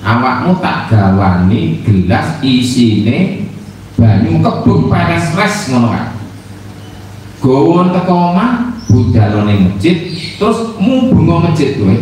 [0.00, 3.46] awakmu tak gawani gelas isine
[4.00, 5.92] banyu kebun peres res ngono
[7.40, 11.96] gowon teko omah budalane masjid terus mubeng masjid kowe.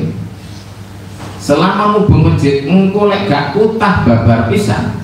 [1.38, 4.98] Selama mubeng masjid engko lek gak kutah babar pisan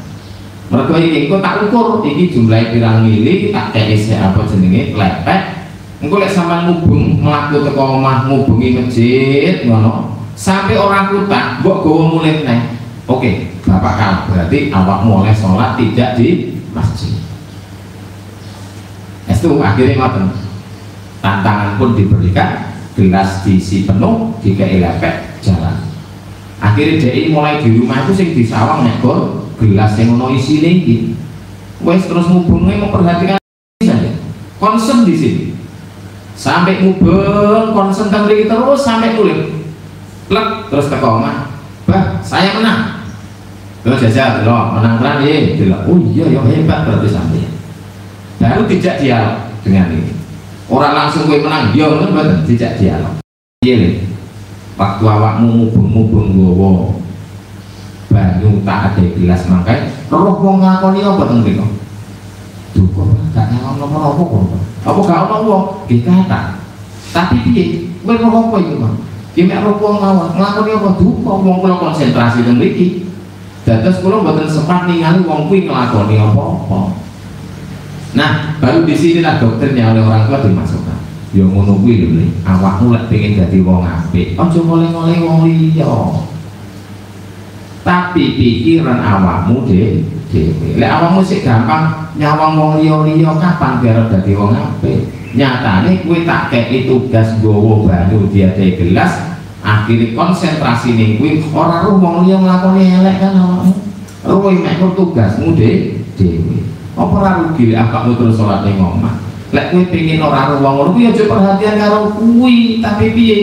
[0.72, 5.40] mergo iki engko tak ukur iki jumlah pirang mili tak kei apa jenenge lepek
[6.00, 12.02] engko lek sampean mubeng mlaku teko omah ngubengi masjid ngono sampai orang kutah mbok gowo
[12.16, 12.60] mulih neh
[13.06, 17.12] oke bapak kalah berarti awak mulai sholat tidak di masjid
[19.44, 20.24] itu akhirnya ngoten.
[21.20, 25.84] Tantangan pun diberikan gelas diisi penuh jika lepek jalan.
[26.64, 31.12] Akhirnya dia mulai di rumah itu sing disawang nekor gelas yang mau isi lagi
[31.84, 33.36] wes terus ngubungnya memperhatikan
[33.84, 34.16] saja.
[34.56, 35.44] Konsen di sini.
[36.32, 39.52] Sampai ngubung konsen terus sampai kulit
[40.24, 41.52] plek terus ke koma
[41.84, 43.04] bah saya menang.
[43.84, 47.53] Terus jajal, loh, menang terang ya, bilang, oh iya, ya hebat berarti sampai.
[48.42, 50.12] Baru tidak dialog dengan ini.
[50.70, 53.14] Orang langsung gue menang, dia kan betul, tidak dialog.
[53.64, 54.04] Iya
[54.74, 56.98] waktu awakmu mubung-mubung gowo,
[58.10, 61.66] banyu tak ada gelas mangkai, roh wong ngakoni apa teng mriko?
[62.74, 64.42] Duh kok gak nyawang nomor apa kok?
[64.82, 65.64] Apa gak ono wong?
[65.86, 66.58] Dikata.
[67.14, 67.64] Tapi piye?
[68.02, 68.94] Kowe roh apa iki, Bang?
[69.34, 73.06] Ki roh wong ngawang, nglakoni apa duka wong kula konsentrasi teng mriki.
[73.62, 77.03] Dados kula mboten sempat ningali wong kuwi nglakoni apa-apa.
[78.14, 80.98] Nah, baru di sinilah doktrinnya oleh orang tua dimasukkan.
[81.34, 85.90] Yo ngono kuwi lho, awakmu lek pengen dadi wong apik, aja ngoleh-ngoleh wong liya.
[87.82, 90.06] Tapi pikiran awakmu dhewe.
[90.78, 95.10] Lek awakmu sik gampang nyawang wong liya-liya kapan biar dadi wong apik?
[95.34, 99.34] Nyatane kuwi tak kei tugas gowo banyu dia gelas
[99.66, 103.74] akhirnya konsentrasi nih kuwi ora roh wong liya nglakoni elek kan awakmu
[104.22, 105.90] roh mek tugasmu dhewe
[106.94, 109.24] apa rugi lek awakmu terus salat ning omah
[109.54, 112.82] lek kowe pengin ora wong ngono kuwi aja perhatian karo kuwi.
[112.82, 113.38] Tapi piye?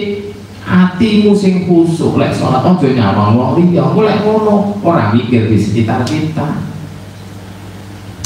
[0.62, 3.88] Hatimu sing khusuk lek salat aja nyawang wong liya.
[3.88, 6.68] Engko lek ngono ora mikir di sekitar kita.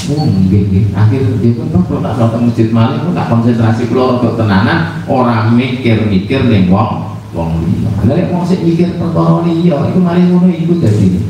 [0.05, 0.85] Oh, nggih nggih.
[0.93, 6.69] Akhir tuh kalau tak salat masjid malam, tak konsentrasi keluar untuk tenanan, orang mikir-mikir ning
[6.69, 7.89] wong wong liya.
[8.05, 11.21] Lah nek wong sik mikir perkara liya iku mari ngono iku dadi.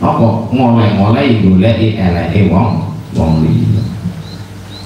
[0.00, 0.50] Apa?
[0.52, 3.82] Ngoleh-ngoleh goleki eleke wong wong liya.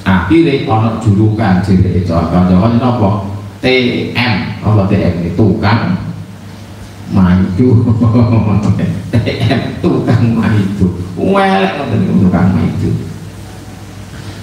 [0.07, 3.11] Akhire ana julukan jenenge kanca-kanca napa?
[3.59, 4.83] TM apa?
[4.87, 5.99] TM tukang
[7.11, 7.69] maju
[9.13, 12.91] TM tukang maju welek ngoten tukang maju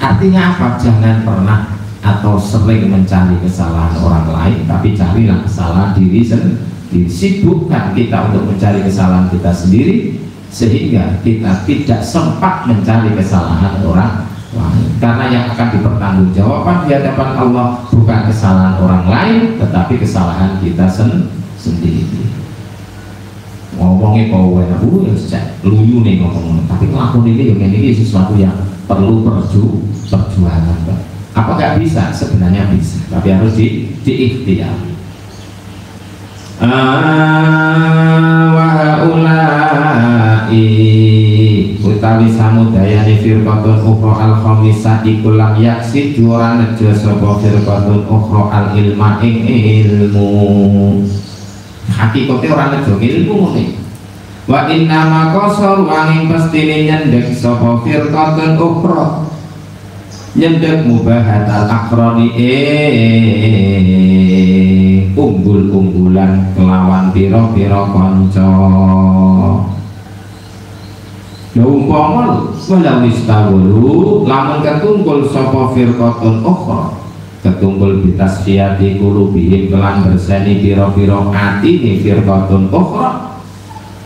[0.03, 0.67] artinya apa?
[0.75, 1.59] Jangan pernah
[2.03, 8.83] atau sering mencari kesalahan orang lain tapi carilah kesalahan diri sendiri sibukkan kita untuk mencari
[8.83, 10.19] kesalahan kita sendiri
[10.53, 14.85] sehingga kita tidak sempat mencari kesalahan orang lain.
[15.01, 21.33] Karena yang akan dipertanggungjawabkan di hadapan Allah bukan kesalahan orang lain tetapi kesalahan kita sen
[21.57, 22.05] sendiri.
[23.73, 28.37] Ngomongnya kau enak uh ya sejak luyu nih ngomong tapi ngelakuin ini yang ini sesuatu
[28.37, 28.53] yang
[28.85, 30.85] perlu perju perjuangan
[31.33, 32.13] apa nggak bisa?
[32.13, 34.92] Sebenarnya bisa tapi harus di diikhtiar
[41.83, 48.67] utawi samudayane firqatun ukhra al khamisah iku lam yaksi juara nejo sapa firqatun ukhra al
[48.79, 51.03] ilma ing ilmu.
[51.91, 53.63] Hakikate ora nejo ilmu ngene.
[54.47, 59.32] Wa inna ma qasar wanging pestine nyendek sapa firqatun ukhra
[60.33, 63.53] nyendek mubahatal akroni eh
[65.13, 68.49] unggul-unggulan kelawan piro-piro konco
[71.53, 76.97] Ya umpama walau istawulu lamun ketungkul sapa firqatun ukhra
[77.45, 83.37] ketungkul bitasfiyati kulubihim kelan berseni pira-pira atine firqatun ukhra.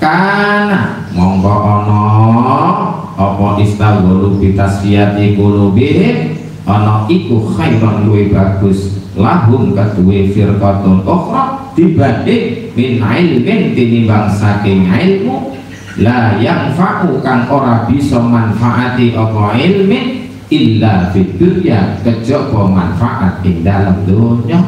[0.04, 2.87] Kana monggo ana
[3.18, 6.38] apa istawulu bitasfiyati kulubihim
[6.70, 8.94] ana iku khairan luwe bagus.
[9.18, 15.58] Lahum kedue firqatun ukhra dibanding min ilmin tinimbang saking ilmu.
[15.98, 21.98] La yang faku kang ora bisa manfaati apa ilmi illa fid dunya.
[22.06, 24.62] Kejaba manfaat ing dalam dunia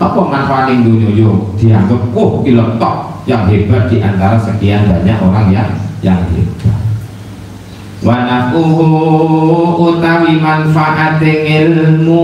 [0.00, 3.20] apa manfaat ing dunia yo dianggap oh kilo tok.
[3.28, 5.68] Yang hebat di antara sekian banyak orang yang
[6.00, 6.77] yang hebat
[8.02, 8.86] wanakuhu
[9.78, 12.22] utawi manfaat ilmu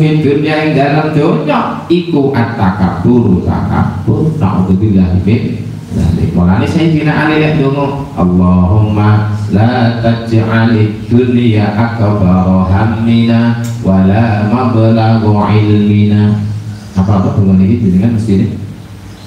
[0.00, 5.42] fid dunya ing dalam dunia iku at-takabbur takabbur na'udzubillahi min
[6.36, 16.36] Mulane Sayyidina Ali lek donga Allahumma la taj'alid dunya akbar hammina wala mablaghu ilmina.
[16.92, 18.52] Apa apa dengan ini jenengan mesti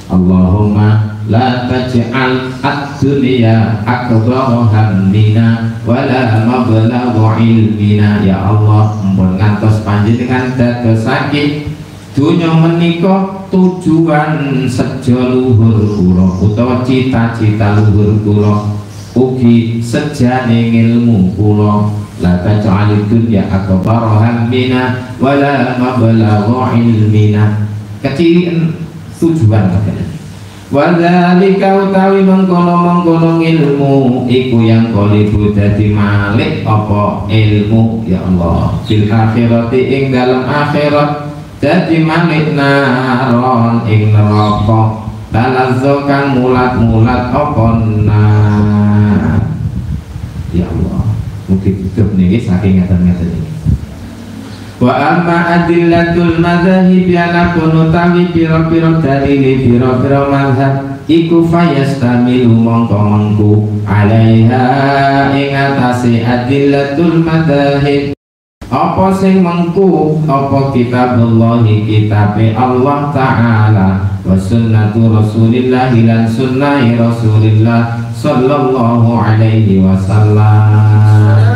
[0.05, 2.53] Allahumma la taj'al
[2.99, 8.19] ad-dunya akbar hammina wala mablaghu ilmina.
[8.27, 11.71] Ya Allah mumpun ngantos panjenengan dados sakit
[12.11, 18.67] dunya menika tujuan sejo luhur kula utawa cita-cita luhur kula
[19.15, 21.95] ugi sejane ilmu kula.
[22.19, 27.63] La taj'al dunya akbar hammina wala mablagha ilmina.
[28.03, 28.75] Kecilin
[29.19, 30.08] tujuan katanya
[30.69, 38.05] Wadhalika utawi mengkono-mengkono ilmu Iku yang kolibu dadi malik apa ilmu?
[38.05, 38.77] Ya Allah.
[38.85, 45.09] Fil akhirati ing dalam akhirat dadi manit naron ing neraka.
[45.33, 47.65] Talazzo kang mulat-mulat apa
[48.05, 49.41] nar?
[50.53, 51.01] Ya Allah.
[51.49, 53.58] Mungkin hidup nih saking ngeten-ngeten ini
[54.79, 63.51] Wa amma adillatul madhahib yanakun utawi piro-piro dalili piro-piro madhab Iku fayastamilu mongko mengku
[63.83, 68.13] alaiha ing atase adillatul madhahib.
[68.69, 70.21] Apa sing mengku?
[70.29, 73.89] Apa kitabullah kitab Allah taala
[74.21, 81.48] wa sunnatu rasulillah lan sunnah rasulillah sallallahu alaihi wasallam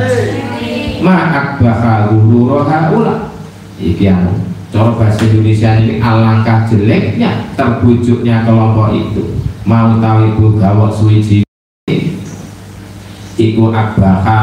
[1.04, 3.36] ma akbaha guru haula.
[3.76, 4.32] Iki yang
[4.72, 9.36] cara bahasa Indonesia ini alangkah jeleknya terbujuknya kelompok itu.
[9.68, 11.44] Mau tahu ibu gawok suwiji?
[13.36, 14.42] Iku akbaha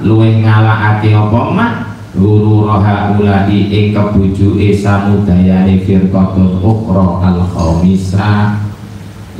[0.00, 1.72] luwe ngalahake apa mak
[2.12, 8.60] guru roha ulai ing kebujuke samudayane firqatun ukhra al khamisah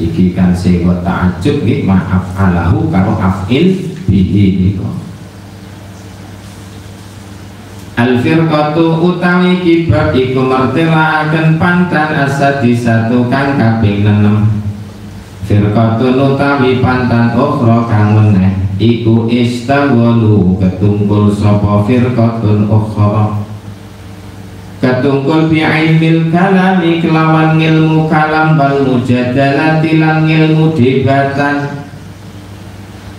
[0.01, 3.77] iki kan sing ta'ajjub nggih maaf alahu karo afil
[4.09, 4.89] bihi nika
[7.93, 14.63] Al firqatu utawi kibab iku mertelaaken pantan asadi satu kang kaping 6
[15.45, 23.43] Firqatun utawi pantan ukhra kang meneh iku istawalu ketungkul sapa firqatun ukhra.
[24.81, 31.82] Ketungkul bi ilmil kalami kelawan ilmu kalam bal mujadalati lan ilmu debatan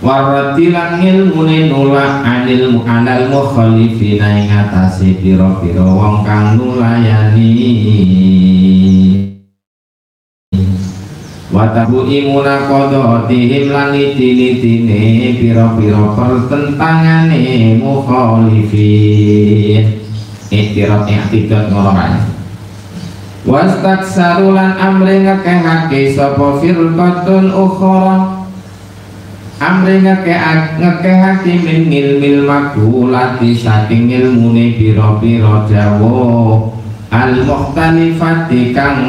[0.04, 7.56] warati lan ilmu nulak anil mu'anal mukhalifina ing atase pira-pira wong kang nulayani.
[11.48, 19.24] Watabu imuna kodotihim laniti nitine piro-piro pertentangane mukhalifin.
[20.52, 22.20] Iktirab iktidot ngolongan
[23.44, 28.43] wastak sarulan amri ngekehake sopo firqatun ukhra
[29.64, 36.68] amri ngekehake min ngilmil makulati saking ilmune pira-pira dawa
[37.08, 39.00] al mukhtalifati kang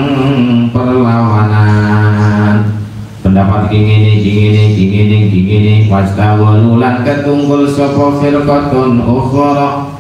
[0.72, 2.72] perlawanan.
[3.20, 9.92] Pendapat kingini kingini kingini kingini wastawalu lan ketunggul sapa firqatun ukhra.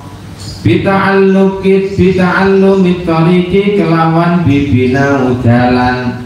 [0.62, 6.25] Bita'allukit bita'allumit tariqi kelawan bibina udalan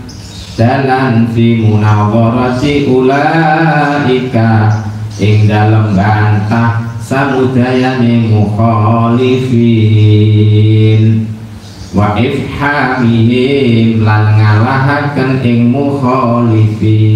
[0.60, 4.84] dalan fi munawwarati ulaika.
[5.20, 9.64] Ing dalem bantah samudayane mukhalifin.
[11.96, 17.10] Wa ifhamihim lan ngalahaken ing mukhalifin.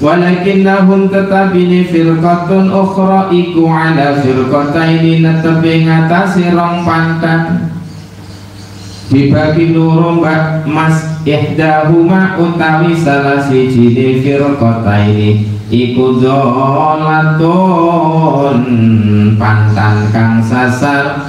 [0.00, 6.88] Walakinnahum tetabini firqatun ukhra iku ala firqataini netepi ngatasi rong
[9.10, 10.22] pantan dibagi loro
[10.70, 17.42] mas ihdahuma utawi salah siji di firqataini iku dolatun
[19.34, 21.26] pantan kang sasar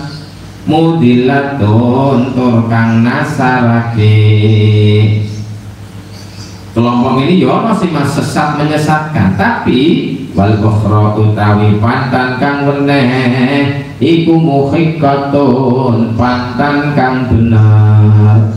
[0.69, 4.13] mudilatun tur kang nasarake.
[6.71, 9.36] Kelompok ini ya masih mas sesat menyesatkan.
[9.36, 18.55] Tapi wal ukhra utawi pantan kang weneh iku muhiqqatun pantan kang benar.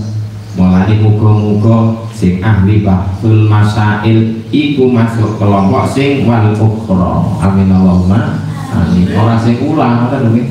[0.55, 8.39] Mulai muga-muga sing ahli bahsul masail iku masuk kelompok sing wal ukhra amin Allahumma
[8.71, 9.11] amin.
[9.19, 10.43] Orang sing ulang ngoten lho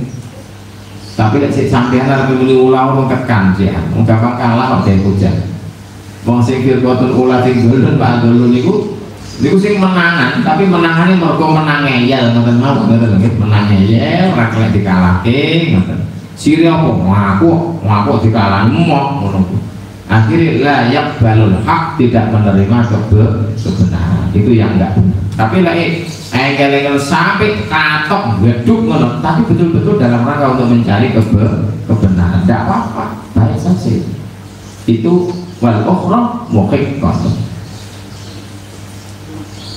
[1.14, 5.36] tapi lek sik sampean arep muni ulah wong kekan sih wong kalah kok dhewe hujan.
[6.26, 8.93] Wong sing firqatul ula sing golon Pak Dulu niku
[9.42, 14.46] niku sing menangan tapi menangane mergo menang ngeyel ngoten mawon ngoten lho menang ngeyel ora
[14.54, 15.42] kelek dikalahke
[15.74, 16.00] ngoten.
[16.34, 16.90] Sire apa?
[16.90, 17.50] Ngaku
[17.82, 18.12] ngaku
[18.86, 19.40] mok ngono.
[20.12, 22.78] Akhirnya layak balul hak tidak menerima
[23.58, 29.18] kebenaran itu yang enggak benar tapi lek engkel-engkel sampai katok geduk ngono.
[29.18, 31.46] Tapi betul-betul dalam rangka untuk mencari kebe
[31.90, 32.46] kebenaran.
[32.46, 33.98] Tidak apa-apa baik saja.
[34.86, 37.16] Itu wal ukhra muhiqqah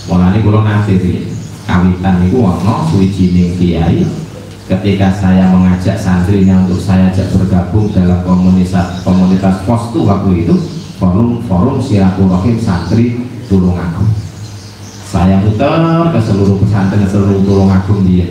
[0.07, 1.27] mulane kula nafiri
[1.67, 4.07] kawitan niku ana suwijining kiai.
[4.67, 10.59] Ketika saya mengajak santrinya untuk saya ajak bergabung dalam komunitas komunitas postu waktu itu
[10.99, 14.11] forum forum silaturahim santri Tulungagung.
[15.07, 18.27] Saya muter ke seluruh pesantren ke seluruh tulung agung dia.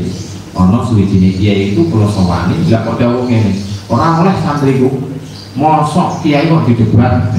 [0.60, 3.56] Ono suwijine dia itu kalau sowani nggak kok dawuh ini.
[3.88, 4.92] Orang oleh santriku
[5.56, 7.32] mosok kiai kok didebat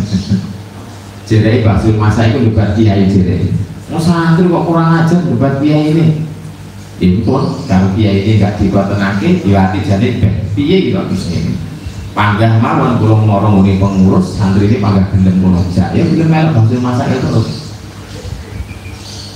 [1.29, 3.53] jadi basul masa itu debat kiai jadi
[3.97, 5.25] mau santri kok kurang ajar?
[5.25, 6.07] Debat kiai ini?
[7.01, 10.21] Impun kalau kiai ini gak dibuatenake diwati jadi
[10.53, 11.57] piye gitu bisa ini?
[12.13, 16.81] Panggah mawon kulung norong ini pengurus santri ini panggah gendeng kulung ya belum melok basul
[16.85, 17.49] masa itu terus.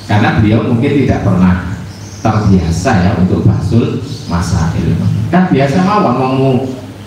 [0.04, 1.80] Karena beliau mungkin tidak pernah
[2.20, 4.92] terbiasa ya untuk basul masail.
[5.32, 6.52] Kan biasa mawon mau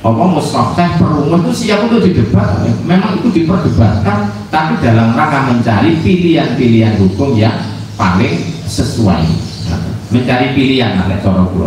[0.02, 2.66] apa sokeh perumah itu siap untuk didebat.
[2.90, 7.58] Memang itu diperdebatkan tapi dalam rangka mencari pilihan-pilihan hukum yang
[7.98, 8.38] paling
[8.70, 9.26] sesuai.
[10.14, 11.18] Mencari pilihan oleh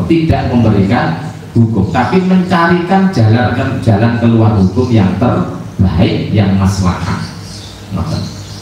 [0.06, 7.26] tidak memberikan hukum tapi mencarikan jalan jalan keluar hukum yang terbaik yang maslahat.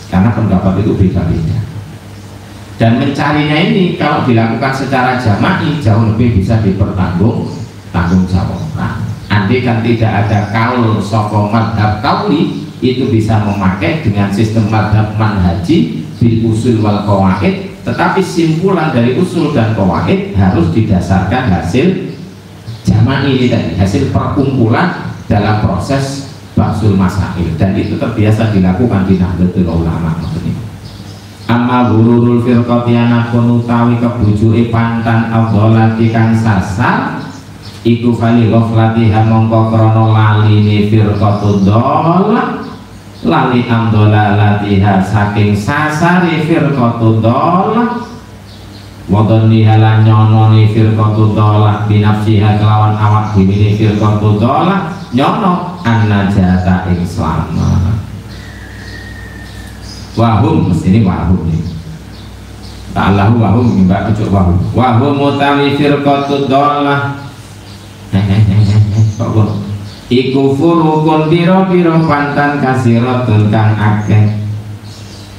[0.09, 1.61] Karena pendapat itu beda-beda.
[2.81, 7.53] Dan mencarinya ini kalau dilakukan secara jama'i jauh lebih bisa dipertanggung
[7.93, 9.05] tanggung jawabkan.
[9.29, 16.05] Andai kan tidak ada kaul soko madhab kauli itu bisa memakai dengan sistem madhab manhaji
[16.21, 22.17] bil usul wal kawaid tetapi simpulan dari usul dan kawaid harus didasarkan hasil
[22.85, 27.45] jama'i ini tadi hasil perkumpulan dalam proses baksul masail.
[27.61, 30.57] Dan itu terbiasa dilakukan di Nahdlatul Ulama maksudnya.
[31.45, 37.21] Amma gururul firqati anakun utawi kebujuke pantan abdolati kang sasar
[37.85, 42.64] iku fali ghaflatiha mongko krana laline firqatu dhalal
[43.25, 48.07] lali amdolalatiha saking sasari firqatu dhalal
[49.05, 57.05] Wadon nihala nyononi firqatu dhalal binafsiha kelawan awak dhewe firqatu dhalal nyono an najata ing
[60.15, 61.63] wahum ini wahum nih
[62.95, 64.55] ta'allahu wahum mbak ucuk wahum.
[64.71, 67.19] Wahum utawi firqatud dhalah
[68.15, 68.44] kok
[70.13, 74.45] iku furukun biro-biro pantan kasiratun kang akeh.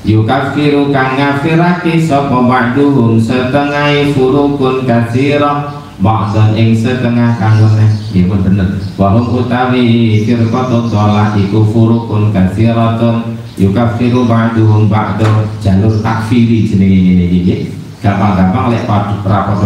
[0.05, 8.43] Yukafiru kang ngafirake sapa ba'duhum setengah furukun kasirah Ba'dan ing setengah kang weneh Ya pun
[8.43, 8.67] bener.
[8.99, 17.55] Wahum utawi firqatud dhalah iku furukun kasiratun yukafiru ba'duhum ba'du jalur takfiri jenenge ngene iki
[18.03, 19.17] gampang-gampang lek padha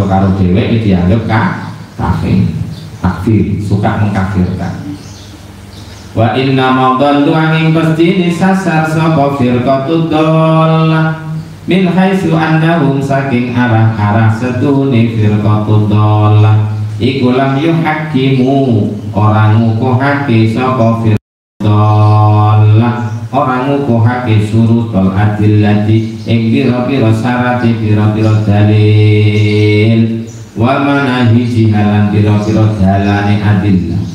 [0.08, 1.42] karo dhewek dianggap ka
[2.00, 2.48] kafir.
[3.00, 4.89] Takfir suka mengkafirkan
[6.10, 11.22] wa inna madallu angin pasti disasar sapa firqatu dollah
[11.70, 21.20] min haitsu annahum saking arah-arah setune firqatu dollah iku lam yuhakimu orang ngukuhake sapa firqatu
[23.30, 30.26] orang ngukuhake surutul adillati ing pira-pira syarat pira-pira dalil.
[30.58, 34.09] Wa manahi jihalan pira-pira dalane adillah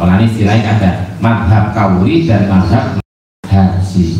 [0.00, 0.90] Malah istilahnya ada
[1.20, 2.96] madhab kauli dan madhab
[3.44, 4.16] haji.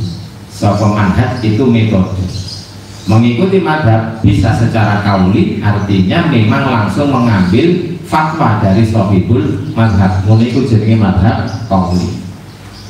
[0.52, 2.20] Sopo madhab itu metode.
[3.08, 10.98] Mengikuti madhab bisa secara kauli artinya memang langsung mengambil fatwa dari sohibul madhab mengikut jadi
[10.98, 12.18] madhab kauli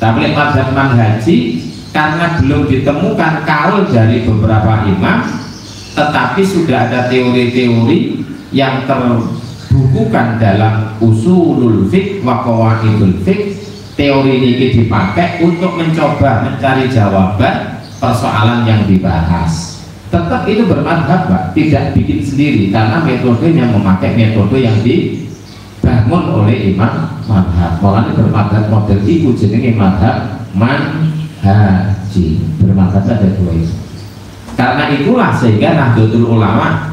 [0.00, 1.60] tapi madhab manhaji
[1.92, 5.28] karena belum ditemukan kaul dari beberapa imam
[5.92, 8.24] tetapi sudah ada teori-teori
[8.56, 8.88] yang
[9.70, 13.22] terbukukan dalam usulul fiqh wa qawaidul
[13.94, 19.78] teori ini dipakai untuk mencoba mencari jawaban persoalan yang dibahas.
[20.10, 27.22] Tetap itu bermadhab Pak tidak bikin sendiri karena metodenya memakai metode yang dibangun oleh imam
[27.30, 27.78] madhab.
[27.78, 32.42] Makanya bermadhab model itu jenenge madhab manhaji.
[32.58, 33.74] Bermadhab ada dua itu.
[34.58, 36.90] Karena itulah sehingga Nahdlatul Ulama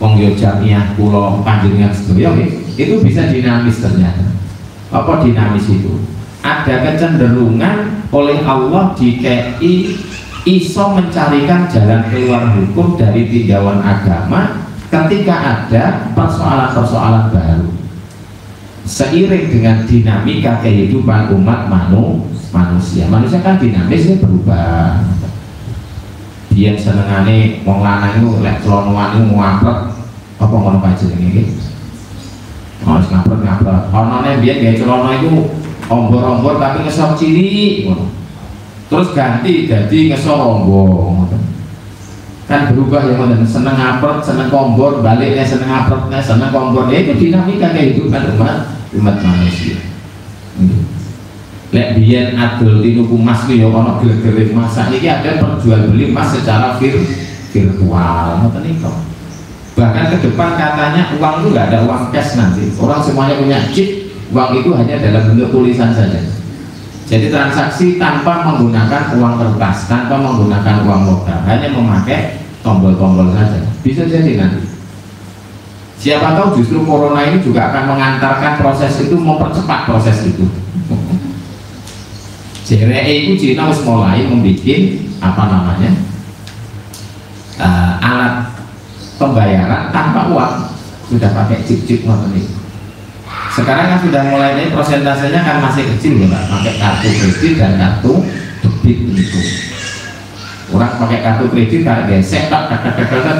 [0.00, 2.32] Jamiah pulau panjenengan sedaya
[2.80, 2.94] itu.
[3.04, 4.32] Bisa dinamis ternyata.
[4.88, 6.00] Apa dinamis itu?
[6.40, 9.74] Ada kecenderungan oleh Allah di KI
[10.48, 15.84] iso mencarikan jalan keluar hukum dari tinjauan agama ketika ada
[16.16, 17.68] persoalan-persoalan baru.
[18.88, 23.06] Seiring dengan dinamika kehidupan umat manu, manusia.
[23.06, 24.98] Manusia kan dinamis ya berubah
[26.50, 29.78] dia senengane wong lanang itu lek celonoan itu ngapret
[30.40, 31.44] apa ngono kae jenenge iki?
[32.82, 35.32] Harus ngapret ngapret ana nek biyen gawe celono itu
[35.86, 38.10] ombor-ombor tapi ngesok ciri ngono.
[38.90, 40.84] Terus ganti jadi ngesoronggo
[42.50, 46.90] kan berubah ya mana seneng ngapret seneng kombor baliknya seneng ngapretnya seneng kombor.
[46.90, 49.78] Ya itu dinamika kehidupan umat umat manusia
[51.70, 56.34] lek biyen adol tinuku mas ki ya ana gele-gele masak iki ada perjual beli emas
[56.34, 56.98] secara vir
[57.54, 58.90] virtual ngoten niku
[59.78, 64.10] bahkan ke depan katanya uang itu nggak ada uang cash nanti orang semuanya punya chip
[64.34, 66.20] uang itu hanya dalam bentuk tulisan saja
[67.10, 73.66] jadi transaksi tanpa menggunakan uang kertas, tanpa menggunakan uang lokal, hanya memakai tombol-tombol saja.
[73.82, 74.62] Bisa jadi nanti.
[75.98, 80.46] Siapa tahu justru corona ini juga akan mengantarkan proses itu, mempercepat proses itu.
[82.70, 84.62] JRE itu Cina harus mulai membuat
[85.18, 85.90] apa namanya
[87.58, 88.34] uh, alat
[89.18, 90.54] pembayaran tanpa uang.
[91.10, 92.60] Sudah pakai chip-chip ini
[93.50, 97.72] sekarang kan sudah mulai naik prosentasenya kan masih kecil ya Pak pakai kartu kredit dan
[97.76, 98.12] kartu
[98.62, 99.40] debit itu
[100.70, 103.38] orang pakai kartu kredit tak gesek tak tak tak tak tak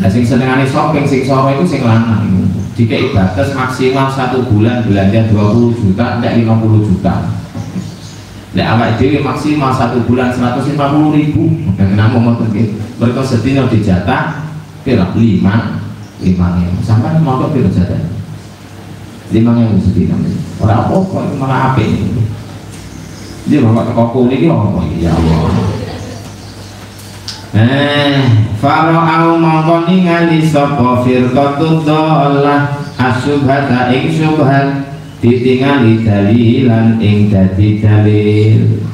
[0.00, 5.30] nah sing senengane shopping sing sore itu sing lanang jika batas maksimal satu bulan belanja
[5.30, 7.14] 20 juta tidak 50 juta.
[8.50, 10.74] Nek awak dhewe maksimal satu bulan 150
[11.14, 11.44] ribu.
[11.78, 12.34] Dan namun mau
[13.00, 14.42] mereka sedina dijatah
[14.82, 15.82] kira lima
[16.20, 16.78] lima ngewu.
[16.82, 18.00] Sampai mau kok piro jatah?
[19.30, 20.18] Lima ngewu sedina
[20.60, 22.20] orang apa kok malah apa ini
[23.48, 24.80] dia bapak teko kuning ini apa?
[25.00, 25.79] Ya Allah
[27.50, 28.14] Eh,
[28.62, 38.86] fara'au mongko ningali sapa firqatu dhalah asyubhata ing syubhat ditingali dalilan ing dadi dalil.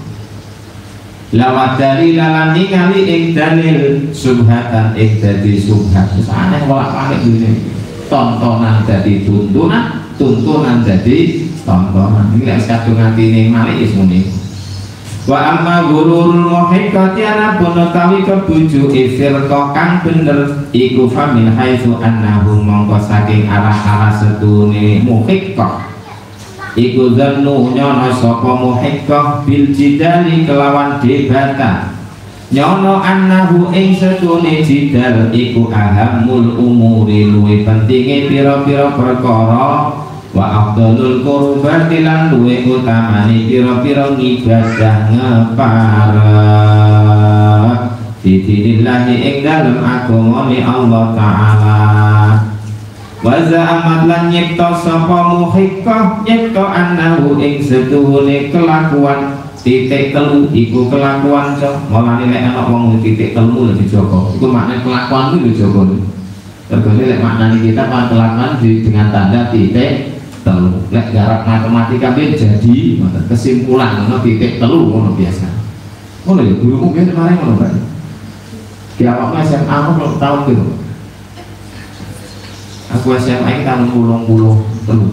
[1.37, 7.77] Lawat dari lalan ningali ing dalil subhatan ing dadi subhat aneh bolak balik ini.
[8.09, 12.33] Tontonan dadi tuntunan tuntunan dadi tontonan.
[12.33, 14.45] Ini lek kadung atine malik is muni
[15.27, 22.62] wa amma gururul muhiqqati ana pun tawi kebuju ifirqa kang bener iku famin haitsu annahu
[22.62, 25.91] mongko saking arah-arah setune muhiqqah
[26.79, 31.97] iku zannu nyono sapa muhiqqah bil jidali kelawan debatan.
[32.47, 40.06] Nyono annahu ing setune jidal iku ahamul umuri luwe pentinge pira-pira perkara
[40.37, 46.28] wa afdalul qurbati lan luwe utamane pira-pira ngibadah ngepara
[48.20, 51.78] Fidinillahi ing dalem agamane Allah Ta'ala.
[53.22, 61.55] Waza amat lan nyipta sapa muhiqqah nyipta annahu ing setuhune kelakuan titik telu iku kelakuan
[61.55, 61.87] cok.
[61.87, 65.87] Mulane lek ana wong titik telu lho dijogo iku maknane kelakuan itu dijogo
[66.66, 70.16] tergone lek maknane kita kelakuan dengan tanda titik
[70.47, 70.86] telu.
[70.94, 75.51] Lek garap matematika ben jadi kesimpulan ngono titik telu ngono biasa.
[76.22, 77.70] Ngono ya guruku biyen kemarin ngono Pak
[78.97, 80.64] di awakmu SMA aku tahun gitu
[82.97, 84.57] aku SMA ini tahun puluh puluh
[84.88, 85.12] telu.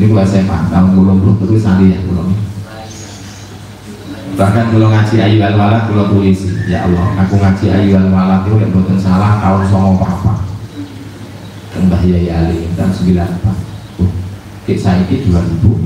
[0.00, 2.32] Ini gua SMA tahun puluh puluh telu sandi ya puluh
[4.36, 6.52] bahkan kalau ngaji ayu al walad kalau polisi.
[6.68, 10.44] Ya Allah aku ngaji ayu al walad itu yang bukan salah tahun songo papa.
[11.72, 13.56] Dan Mbah Yai Ali tahun sembilan empat
[14.66, 15.78] kayak saya ini dua ribu.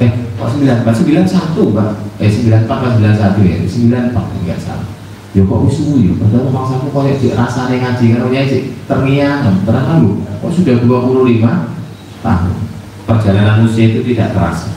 [0.00, 0.94] Eh kok sembilan empat?
[0.96, 3.56] Sembilan satu mbak eh sembilan empat sembilan satu ya?
[3.68, 4.88] Sembilan empat enggak salah.
[5.36, 6.12] Ya kok usu ya?
[6.16, 9.44] Padahal maksaku kok ya rasanya ngaji kan ya sih terngiang.
[9.68, 12.54] Terang lu kok sudah 25 tahun?
[13.04, 14.72] Perjalanan usia itu tidak terasa.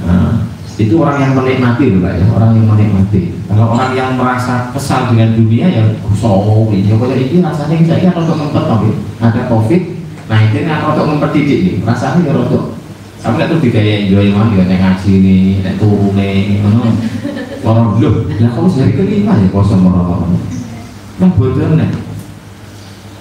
[0.00, 0.48] Nah,
[0.80, 2.24] itu orang yang menikmati loh Pak ya.
[2.32, 3.36] Orang yang menikmati.
[3.44, 5.84] Kalau orang yang merasa kesal dengan dunia ya
[6.16, 8.64] sowo ini kalau ini rasanya saya kan untuk ngempet
[9.20, 9.99] ada covid
[10.30, 11.74] nah ini untuk ngempet titik nih.
[11.82, 12.80] Rasanya ya rotok
[13.20, 16.88] Aku nek tuh digaya enjoy mah ya nek ngaji ini, nek turune ngono.
[17.60, 20.40] Orang loh, lah kamu sehari kelima ya kosong orang
[21.20, 21.92] Nah bodoh nih.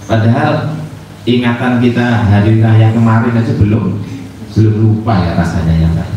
[0.08, 0.80] Padahal
[1.28, 4.00] ingatan kita hari raya kemarin aja belum
[4.56, 6.16] belum lupa ya rasanya yang lain.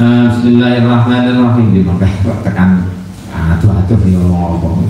[0.00, 1.76] Uh, Bismillahirrahmanirrahim.
[1.76, 2.88] Dipakai tekan.
[3.36, 4.88] Aduh-aduh ya ngomong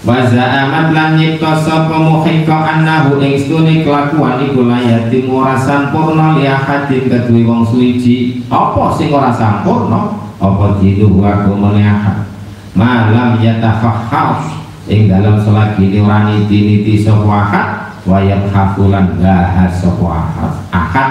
[0.00, 6.48] wa za'amat lan nyipta sapa muhika annahu ing stune kelakuan iku layati ora sampurna li
[6.48, 8.40] ahadin kedue wong suci.
[8.48, 10.16] Apa sing ora sampurna?
[10.40, 12.24] Apa didu wa kumene ahad?
[12.72, 17.68] Malam yatafahhas ing dalam selagi ini ora niti-niti sapa ahad
[18.08, 20.52] wa yabhafulan bahas sapa ahad.
[20.72, 21.10] Ahad.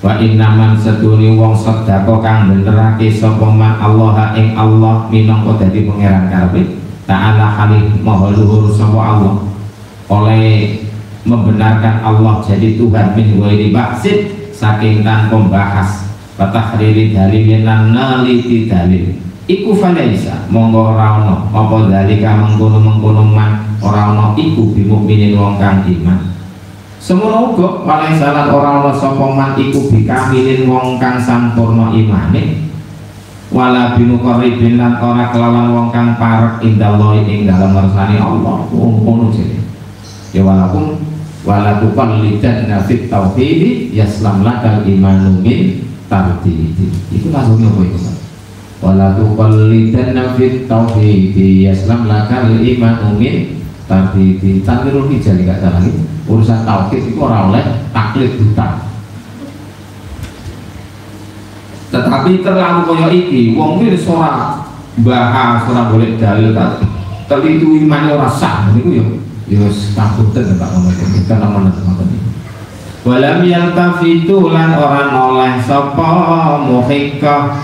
[0.00, 6.32] Wa innaman setuni wong sedekah kang benerake sapa man Allah ing Allah minangka dadi pangeran
[6.32, 6.79] karepe
[7.10, 9.34] Ta'ala halih maha luhur sama Allah.
[10.06, 10.78] Oleh
[11.26, 16.06] membenarkan Allah jadi Tuhan min wairi baksit saking tanpa bahas
[16.78, 19.10] riri dalil lan naliti dalil.
[19.50, 25.82] Iku falaisa monggo ora ana apa dalika mengkono-mengkono man ora ana iku bimukminin wong kang
[25.82, 26.30] iman.
[27.02, 32.69] Semono uga falaisa lan ora ana sapa iku bikamilin wong kang sampurna imane
[33.50, 38.66] wala bimuqarribin lan ora kelawan wong kang parek indallah ing dalam ngersani Allah.
[38.70, 39.58] Ngono jene
[40.30, 41.02] ya walaupun
[41.42, 45.82] wala tuqallidan fit tauhid yaslam lakal imanu min
[47.10, 47.98] itu langsungnya apa itu
[48.82, 54.62] wala tuqallidan fit tauhid yaslam lakal imanu min tardidi.
[54.62, 55.82] Tanwirul hijal gak salah
[56.30, 58.89] urusan tauhid itu ora oleh taklid buta
[62.06, 64.64] tetapi terlalu kaya iki wong iki ora
[65.04, 66.80] bahas ora boleh dalil tak
[67.30, 69.04] tapi itu iman ora sah niku yo
[69.50, 72.20] yo takuten Pak ngomong kita namanya ngoten
[73.00, 77.56] Walam yaltafitu lan ora noleh sapa muhikka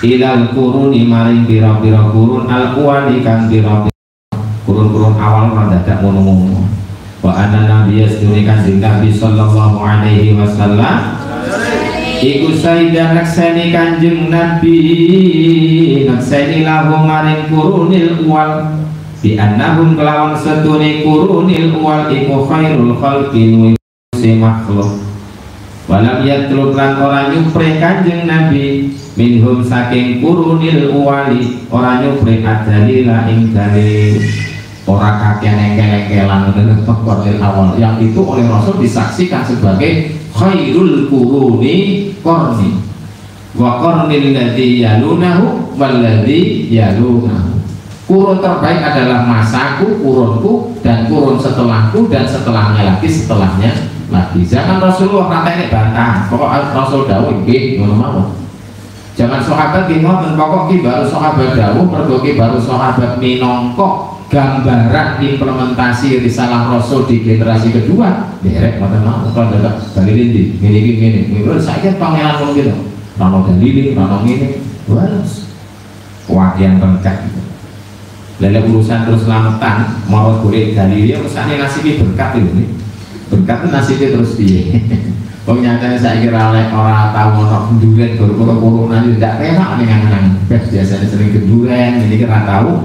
[0.00, 3.84] ilal kuruni maring pira-pira kurun al kuwani pira
[4.64, 6.64] kurun-kurun awal ora dadak ngono-ngono.
[7.20, 8.48] Wa anna nabiyya sedune
[8.80, 11.20] Nabi sallallahu alaihi wasallam
[12.18, 14.78] Iku sayda nakseni kanjeng Nabi.
[16.02, 18.74] Nakseni lahu maring kurunil uwal.
[19.22, 23.78] Bi annahum kelawan setuni kurunil uwal Iku khairul khalqin
[24.18, 24.98] si makhluk.
[25.86, 33.56] Walam yatlub lan orang nyupre kanjeng Nabi Minhum saking kurunil uwali Orang nyupre adalila ing
[33.56, 34.20] dalil.
[34.84, 36.52] Orang kakek engkel-engkelan
[37.40, 42.78] awal Yang itu oleh Rasul disaksikan sebagai khairul kuruni korni
[43.58, 47.58] wa kornil ladhi yalunahu walladhi yalunahu.
[48.08, 53.70] Kurun terbaik adalah masaku, kurunku dan kurun setelahku dan setelahnya lagi setelahnya
[54.08, 54.40] lagi.
[54.48, 58.26] Jangan Rasulullah kata ini bantah pokok Rasul dawuh nggih ngono mawon.
[59.12, 66.20] Jangan sahabat ki ngoten pokok ki baru sahabat dawuh mergo baru sahabat minangka gambaran implementasi
[66.20, 68.36] risalah Rasul di generasi kedua.
[68.44, 72.52] Derek mata mau kalau ada dalilin di gini gini gini gini saya kan pangeran ngomong
[72.56, 72.74] gitu.
[73.16, 75.48] Rano dalilin rano gini balas
[76.28, 77.40] wakian lengkap gitu.
[78.38, 82.70] Lalu urusan terus selamatan mau boleh dalilnya misalnya nasibnya berkat ini
[83.28, 84.62] berkat itu nasibnya terus dia
[85.48, 91.08] Pokoknya saya kira oleh orang tahu mau kenduren kalau nanti tidak enak nih ngang biasanya
[91.08, 92.84] sering kenduren ini kira tahu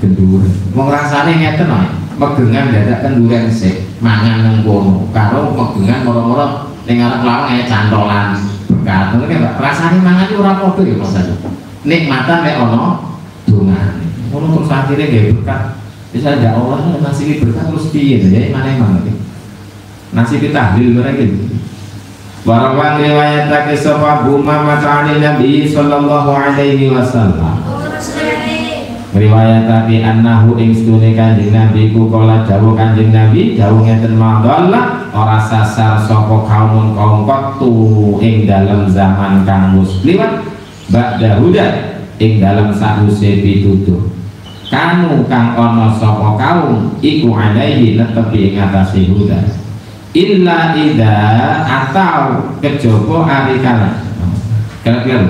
[0.00, 4.56] kenduren mau rasane ngeten ae megengan dadak kenduren sik mangan nang
[5.12, 8.36] karo megengan moro-moro ning arep lawang ae cantolan.
[8.68, 9.16] Berkat.
[9.16, 11.16] Ngono kan rasane mangan iki ora padha ya Mas
[11.80, 12.80] nikmatan nek ana
[13.48, 14.06] dongane.
[14.28, 15.62] Ngono terus akhirnya gak berkat.
[16.10, 19.00] Bisa ada Allah nasi berkat terus piye ya mana emang
[20.10, 21.24] nasi kita tahlil mereka
[22.40, 27.79] Warawan riwayat tak sapa Buma mata'ani Nabi sallallahu alaihi wasallam
[29.10, 35.10] riwayat tapi annahu ing stune kanjeng Nabi ku kala dawuh kanjeng Nabi dawuh ngeten mangdalla
[35.10, 37.72] ora sasar sapa kaum kaum waktu
[38.22, 40.46] ing dalam zaman kang muslimat
[40.94, 41.66] ba'da huda
[42.22, 44.14] ing dalam sause pitutuh.
[44.70, 49.42] Kamu kang ana sapa kaum iku alaihi netepi ing atase huda.
[50.14, 51.14] Illa ida
[51.66, 54.06] atau kejaba ari kala
[54.82, 55.28] kira-kira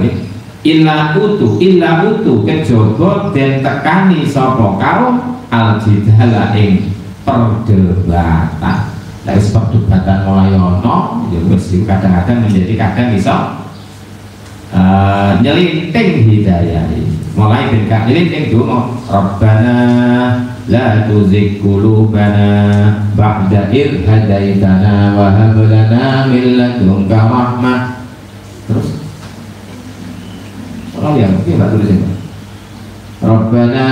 [0.61, 5.81] illa utu illa utu kejaba den tekani sapa kaum al
[6.57, 6.93] ing
[7.25, 8.79] perdebatan.
[9.21, 13.37] Lah perdebatan mulai ono ya wis kadang-kadang menjadi kadang iso
[14.73, 16.89] uh, nyelinting hidayah.
[17.37, 19.77] Mulai ben kak nyelinting donga Rabbana
[20.69, 22.51] la tuzigh qulubana
[23.17, 26.27] ba'da id hadaitana wa hab lana
[28.71, 28.89] terus
[31.01, 31.99] Oh ya, mungkin Mbak tulisin
[33.25, 33.89] Rabbana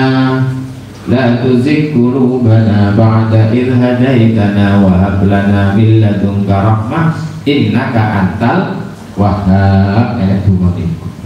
[1.08, 7.16] La tuzigh qulubana ba'da idh hadaitana wa hab lana min ladunka rahmah
[7.48, 8.76] innaka antal
[9.16, 10.52] wahhab niku.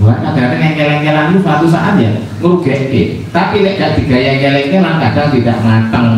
[0.06, 3.26] Wah, kadang-kadang yang keleng-kelang itu suatu saat ya ngrugeke.
[3.34, 6.08] Tapi lek gak digaya keleng-kelang kadang tidak matang.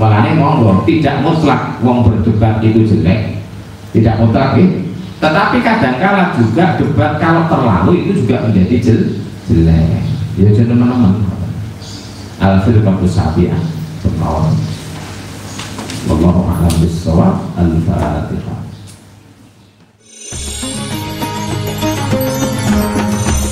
[0.00, 3.44] Makanya monggo tidak mutlak wong berdebat itu jelek.
[3.92, 4.85] Tidak mutlak ya
[5.16, 9.00] tetapi kadang-kala juga debat kalau terlalu itu juga menjadi jel
[9.48, 10.04] jelek.
[10.36, 11.24] Ya jadi teman-teman.
[12.36, 13.62] Al-Firqatu Sabi'ah.
[16.06, 17.56] Wallahu a'lam bishawab.
[17.56, 18.60] Al-Fatihah.